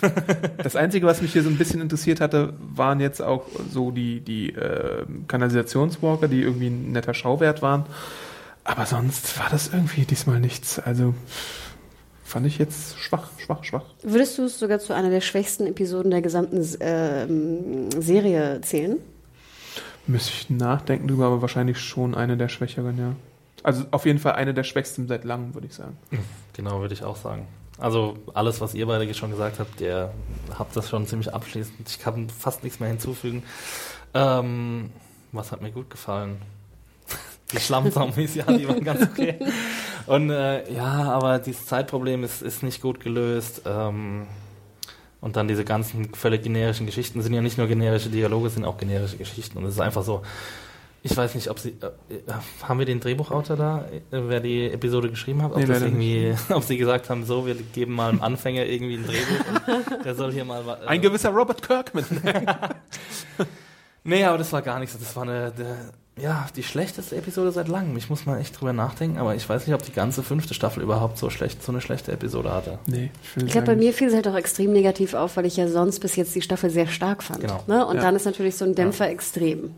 [0.62, 4.20] Das Einzige, was mich hier so ein bisschen interessiert hatte, waren jetzt auch so die,
[4.20, 7.86] die äh, Kanalisationswalker, die irgendwie ein netter Schauwert waren.
[8.62, 10.78] Aber sonst war das irgendwie diesmal nichts.
[10.78, 11.14] Also
[12.30, 13.84] fand ich jetzt schwach, schwach, schwach.
[14.02, 18.98] Würdest du es sogar zu einer der schwächsten Episoden der gesamten ähm, Serie zählen?
[20.06, 23.16] Müsste ich nachdenken drüber, aber wahrscheinlich schon eine der schwächeren, ja.
[23.62, 25.98] Also auf jeden Fall eine der schwächsten seit langem, würde ich sagen.
[26.54, 27.46] Genau, würde ich auch sagen.
[27.78, 30.12] Also alles, was ihr beide schon gesagt habt, ihr
[30.58, 31.88] habt das schon ziemlich abschließend.
[31.88, 33.42] Ich kann fast nichts mehr hinzufügen.
[34.14, 34.90] Ähm,
[35.32, 36.38] was hat mir gut gefallen?
[37.52, 39.36] Die Schlammzombies, ja, die waren ganz okay.
[40.06, 43.62] Und äh, ja, aber dieses Zeitproblem ist, ist nicht gut gelöst.
[43.66, 44.26] Ähm,
[45.20, 48.78] und dann diese ganzen völlig generischen Geschichten sind ja nicht nur generische Dialoge, sind auch
[48.78, 49.58] generische Geschichten.
[49.58, 50.22] Und es ist einfach so,
[51.02, 52.22] ich weiß nicht, ob sie, äh, äh,
[52.62, 56.34] haben wir den Drehbuchautor da, äh, wer die Episode geschrieben hat, ob Nee, das irgendwie,
[56.50, 60.32] ob sie gesagt haben, so, wir geben mal einem Anfänger irgendwie ein Drehbuch der soll
[60.32, 62.04] hier mal, äh, Ein gewisser Robert Kirkman.
[64.02, 64.98] Nee, aber das war gar nichts.
[64.98, 67.96] Das war eine, der, ja, die schlechteste Episode seit langem.
[67.96, 70.82] Ich muss mal echt drüber nachdenken, aber ich weiß nicht, ob die ganze fünfte Staffel
[70.82, 72.78] überhaupt so schlecht, so eine schlechte Episode hatte.
[72.86, 75.56] nee, ich Ich glaube, bei mir fiel es halt auch extrem negativ auf, weil ich
[75.56, 77.40] ja sonst bis jetzt die Staffel sehr stark fand.
[77.40, 77.62] Genau.
[77.66, 77.86] Ne?
[77.86, 78.02] Und Ja.
[78.02, 79.74] dann ist natürlich so ein Dämpfer extrem.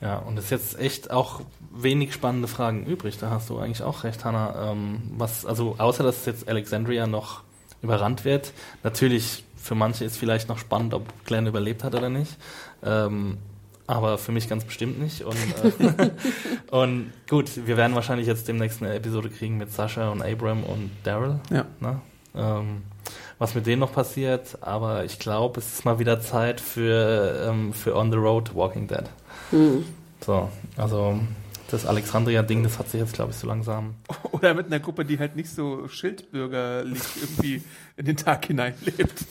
[0.00, 1.40] Ja, und es ist jetzt echt auch
[1.72, 3.18] wenig spannende Fragen übrig.
[3.18, 4.70] Da hast du eigentlich auch recht, Hannah.
[4.72, 7.42] Ähm, was, also außer dass jetzt Alexandria noch
[7.82, 8.52] überrannt wird,
[8.82, 12.36] natürlich für manche ist vielleicht noch spannend, ob Glenn überlebt hat oder nicht.
[12.84, 13.38] Ähm,
[13.86, 15.22] aber für mich ganz bestimmt nicht.
[15.22, 15.36] Und,
[15.80, 16.10] äh,
[16.70, 20.90] und gut, wir werden wahrscheinlich jetzt demnächst eine Episode kriegen mit Sascha und Abram und
[21.02, 21.40] Daryl.
[21.50, 21.66] Ja.
[21.80, 22.00] Ne?
[22.34, 22.82] Ähm,
[23.38, 27.72] was mit denen noch passiert, aber ich glaube, es ist mal wieder Zeit für, ähm,
[27.72, 29.04] für On the Road Walking Dead.
[29.50, 29.84] Hm.
[30.24, 31.20] So, also
[31.70, 33.94] das Alexandria-Ding, das hat sich jetzt, glaube ich, so langsam.
[34.32, 37.62] Oder mit einer Gruppe, die halt nicht so schildbürgerlich irgendwie
[37.96, 39.24] in den Tag hineinlebt.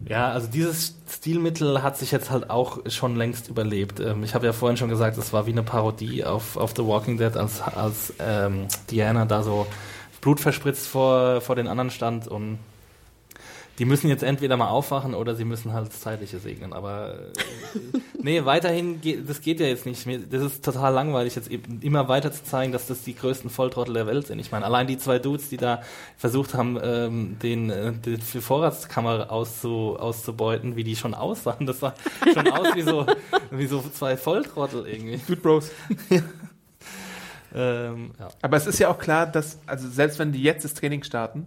[0.00, 3.98] Ja, also dieses Stilmittel hat sich jetzt halt auch schon längst überlebt.
[3.98, 6.86] Ähm, ich habe ja vorhin schon gesagt, es war wie eine Parodie auf, auf The
[6.86, 9.66] Walking Dead, als, als ähm, Diana da so
[10.20, 12.58] blutverspritzt vor, vor den anderen stand und
[13.78, 16.72] die müssen jetzt entweder mal aufwachen oder sie müssen halt das Zeitliche segnen.
[16.72, 20.06] Aber äh, nee, weiterhin, geht, das geht ja jetzt nicht.
[20.06, 23.50] Mir- Das ist total langweilig, jetzt eben immer weiter zu zeigen, dass das die größten
[23.50, 24.38] Volltrottel der Welt sind.
[24.38, 25.82] Ich meine, allein die zwei Dudes, die da
[26.16, 31.80] versucht haben, ähm, den, äh, die die Vorratskammer auszu, auszubeuten, wie die schon aussahen, das
[31.80, 31.94] sah
[32.32, 33.06] schon aus wie so,
[33.50, 35.18] wie so zwei Volltrottel irgendwie.
[35.26, 35.70] Dude Bros.
[37.54, 38.28] Ähm, ja.
[38.42, 41.46] Aber es ist ja auch klar, dass, also selbst wenn die jetzt das Training starten,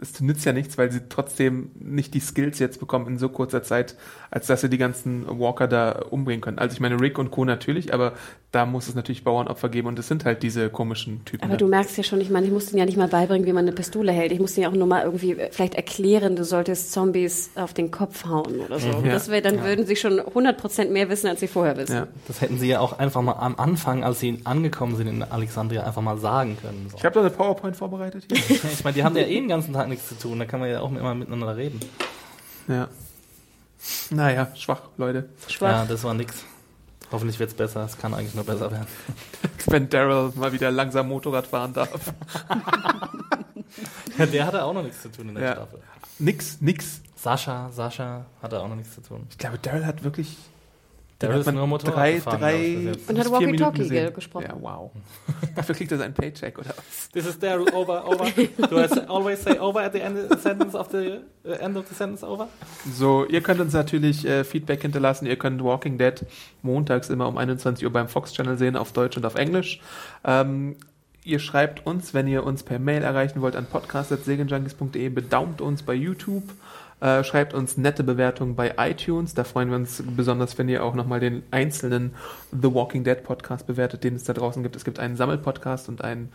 [0.00, 3.62] es nützt ja nichts, weil sie trotzdem nicht die Skills jetzt bekommen in so kurzer
[3.62, 3.96] Zeit,
[4.30, 6.58] als dass sie die ganzen Walker da umbringen können.
[6.58, 7.44] Also ich meine, Rick und Co.
[7.44, 8.12] natürlich, aber
[8.52, 11.44] da muss es natürlich Bauernopfer geben und es sind halt diese komischen Typen.
[11.44, 11.58] Aber ne?
[11.58, 13.64] du merkst ja schon, ich meine, ich musste ihnen ja nicht mal beibringen, wie man
[13.64, 14.32] eine Pistole hält.
[14.32, 17.90] Ich musste ihnen ja auch nur mal irgendwie vielleicht erklären, du solltest Zombies auf den
[17.90, 18.88] Kopf hauen oder so.
[18.88, 19.12] Ja.
[19.12, 21.94] Das wär, dann würden sie schon 100% mehr wissen, als sie vorher wissen.
[21.94, 22.08] ja.
[22.28, 25.84] Das hätten sie ja auch einfach mal am Anfang, als sie angekommen sind in Alexandria,
[25.84, 26.88] einfach mal sagen können.
[26.90, 26.96] So.
[26.98, 28.40] Ich habe da eine PowerPoint vorbereitet hier.
[28.72, 30.70] Ich meine, die haben ja eh den ganzen Tag nichts zu tun, da kann man
[30.70, 31.80] ja auch immer miteinander reden.
[32.68, 32.88] ja.
[34.10, 35.28] Naja, schwach, Leute.
[35.48, 35.70] Schwach.
[35.70, 36.44] Ja, das war nix.
[37.12, 38.86] Hoffentlich wird's besser, es kann eigentlich nur besser werden.
[39.66, 42.12] Wenn Daryl mal wieder langsam Motorrad fahren darf.
[44.18, 45.52] Ja, der hatte auch noch nichts zu tun in der Ja.
[45.52, 45.80] Staffel.
[46.18, 47.00] Nix, nix.
[47.16, 49.26] Sascha, Sascha hatte auch noch nichts zu tun.
[49.30, 50.36] Ich glaube, Daryl hat wirklich
[51.20, 52.92] Der hat man nur Motorrad drei, gefahren, drei.
[53.08, 54.46] Und hat Walkie-Talkie gesprochen.
[54.48, 54.90] Ja, wow.
[55.54, 57.10] Dafür kriegt er seinen Paycheck, oder was?
[57.12, 58.24] This is Daryl, over, over.
[58.68, 61.52] Do I say- always say over at the end of the sentence of the uh,
[61.60, 62.48] end of the sentence over?
[62.94, 65.26] So, ihr könnt uns natürlich äh, Feedback hinterlassen.
[65.26, 66.24] Ihr könnt Walking Dead
[66.62, 69.80] montags immer um 21 Uhr beim Fox Channel sehen, auf Deutsch und auf Englisch.
[70.24, 70.76] Ähm,
[71.22, 75.92] Ihr schreibt uns, wenn ihr uns per Mail erreichen wollt, an podcast.segenjunkies.de, bedaumt uns bei
[75.92, 76.44] YouTube,
[77.00, 79.34] äh, schreibt uns nette Bewertungen bei iTunes.
[79.34, 82.14] Da freuen wir uns besonders, wenn ihr auch nochmal den einzelnen
[82.52, 84.76] The Walking Dead Podcast bewertet, den es da draußen gibt.
[84.76, 86.30] Es gibt einen Sammelpodcast und einen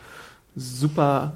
[0.56, 1.34] super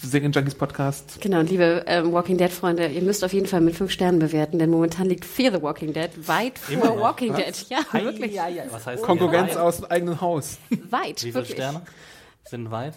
[0.00, 1.20] Singen Junkies Podcast.
[1.20, 4.18] Genau, und liebe ähm, Walking Dead Freunde, ihr müsst auf jeden Fall mit fünf Sternen
[4.18, 7.00] bewerten, denn momentan liegt Fear the Walking Dead weit vor Immer noch?
[7.00, 7.66] Walking Was?
[7.66, 7.66] Dead.
[7.68, 8.32] Ja, wirklich.
[8.32, 10.58] Ja, ja, was heißt Konkurrenz aus eigenem Haus.
[10.90, 11.56] Weit, Wie viele wirklich.
[11.56, 11.82] Sterne
[12.44, 12.94] sind weit?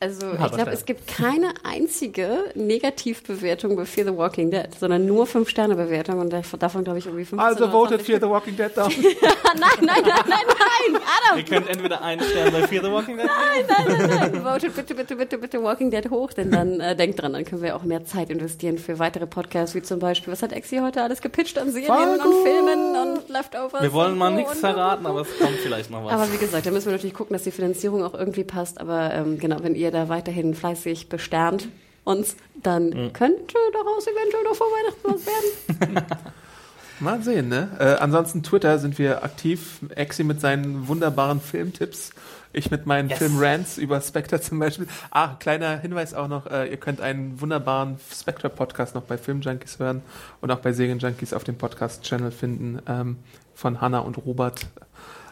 [0.00, 5.26] Also ich glaube, es gibt keine einzige Negativbewertung bei Fear the Walking Dead, sondern nur
[5.26, 8.28] fünf Sterne Bewertung und dav- davon glaube ich irgendwie 15 Also votet 20 Fear the
[8.28, 8.88] Walking Dead down.
[8.92, 11.38] nein, nein, nein, nein, nein, Adam.
[11.38, 15.38] Ihr könnt entweder einen Stern bei Fear the Walking Dead Nein, votet bitte, bitte, bitte,
[15.38, 18.30] bitte Walking Dead hoch, denn dann äh, denkt dran, dann können wir auch mehr Zeit
[18.30, 21.88] investieren für weitere Podcasts, wie zum Beispiel, was hat Exi heute alles gepitcht an Serien
[21.88, 22.22] Fargo.
[22.28, 23.82] und Filmen und Leftovers?
[23.82, 26.12] Wir wollen mal nichts verraten, aber es kommt vielleicht noch was.
[26.12, 28.80] Aber wie gesagt, da müssen wir natürlich gucken, dass die Finanzierung auch irgendwie passt.
[28.80, 31.68] Aber ähm, genau, wenn ihr da weiterhin fleißig besternt
[32.04, 33.12] uns, dann Mhm.
[33.12, 36.06] könnte daraus eventuell noch vor Weihnachten was werden.
[37.00, 37.68] Mal sehen, ne?
[37.78, 39.78] Äh, ansonsten Twitter sind wir aktiv.
[39.94, 42.10] Exi mit seinen wunderbaren Filmtipps.
[42.52, 43.18] Ich mit meinen Yes.
[43.18, 44.88] Filmrants über Spectre zum Beispiel.
[45.10, 50.02] Ah, kleiner Hinweis auch noch, äh, ihr könnt einen wunderbaren Spectre-Podcast noch bei Filmjunkies hören
[50.40, 53.18] und auch bei Serienjunkies auf dem Podcast-Channel finden ähm,
[53.54, 54.62] von Hanna und Robert.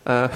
[0.05, 0.29] Äh,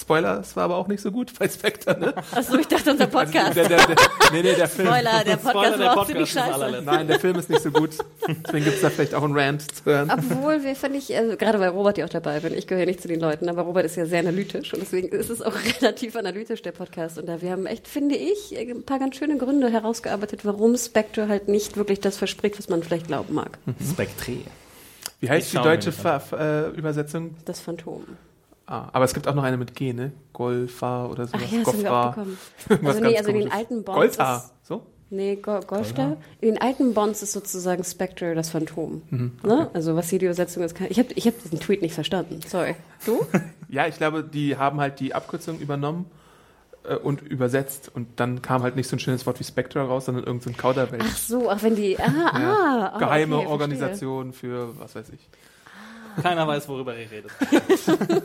[0.00, 2.14] Spoiler, es war aber auch nicht so gut bei Spectre, ne?
[2.32, 3.56] Achso, ich dachte, unser Podcast.
[3.56, 3.96] Der, der, der,
[4.32, 4.88] nee, nee, der Film.
[4.88, 6.82] Spoiler, der Podcast Spoiler, der war auch ziemlich scheiße.
[6.84, 7.90] Nein, der Film ist nicht so gut.
[8.26, 10.10] Deswegen gibt es da vielleicht auch einen Rant zu hören.
[10.10, 13.02] Obwohl wir, finde ich, also, gerade weil Robert ja auch dabei bin, ich gehöre nicht
[13.02, 16.16] zu den Leuten, aber Robert ist ja sehr analytisch und deswegen ist es auch relativ
[16.16, 17.18] analytisch, der Podcast.
[17.18, 21.28] Und da wir haben echt, finde ich, ein paar ganz schöne Gründe herausgearbeitet, warum Spectre
[21.28, 23.58] halt nicht wirklich das verspricht, was man vielleicht glauben mag.
[23.92, 24.38] Spectre.
[25.20, 26.20] Wie heißt Ich die deutsche an.
[26.20, 27.36] Ver äh, Übersetzung?
[27.44, 28.04] Das Phantom.
[28.70, 30.12] Ah, aber es gibt auch noch eine mit G, ne?
[30.32, 31.40] Golfa oder sowas.
[31.44, 32.38] Ach ja, das haben wir auch bekommen.
[32.86, 34.82] Also nee, also in den alten Bonds Goldstar, ist- so?
[35.12, 36.18] Nee, Go Golfstar.
[36.40, 39.02] In den alten Bonds ist sozusagen Spectre das Phantom.
[39.10, 39.68] Mhm, ne?
[39.72, 42.38] Also was hier die Übersetzung ist, ich habe ich hab diesen Tweet nicht verstanden.
[42.46, 42.76] Sorry.
[43.04, 43.26] Du?
[43.72, 46.06] Ja, ich glaube, die haben halt die Abkürzung übernommen
[46.82, 50.06] äh, und übersetzt und dann kam halt nicht so ein schönes Wort wie Spectre raus,
[50.06, 51.04] sondern irgendein so ein Kauderwelsch.
[51.08, 52.32] Ach so, ach wenn die, ah, Ja.
[52.34, 52.90] ah.
[52.94, 53.48] ah, Geheime okay, verstehe.
[53.52, 55.28] Organisation für was weiß ich.
[56.22, 57.30] Keiner weiß, worüber ihr redet.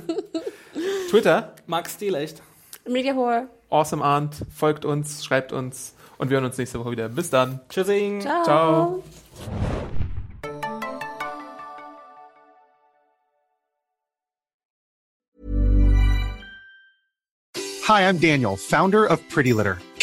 [1.09, 2.41] Twitter, Max Stil echt.
[2.87, 3.47] Media Horror.
[3.69, 7.09] Awesome Aunt, folgt uns, schreibt uns und wir hören uns nächste Woche wieder.
[7.09, 7.59] Bis dann.
[7.69, 8.21] Tschüssing.
[8.21, 8.43] Ciao.
[8.43, 9.03] Ciao.
[17.87, 19.77] Hi, I'm Daniel, founder of Pretty Litter.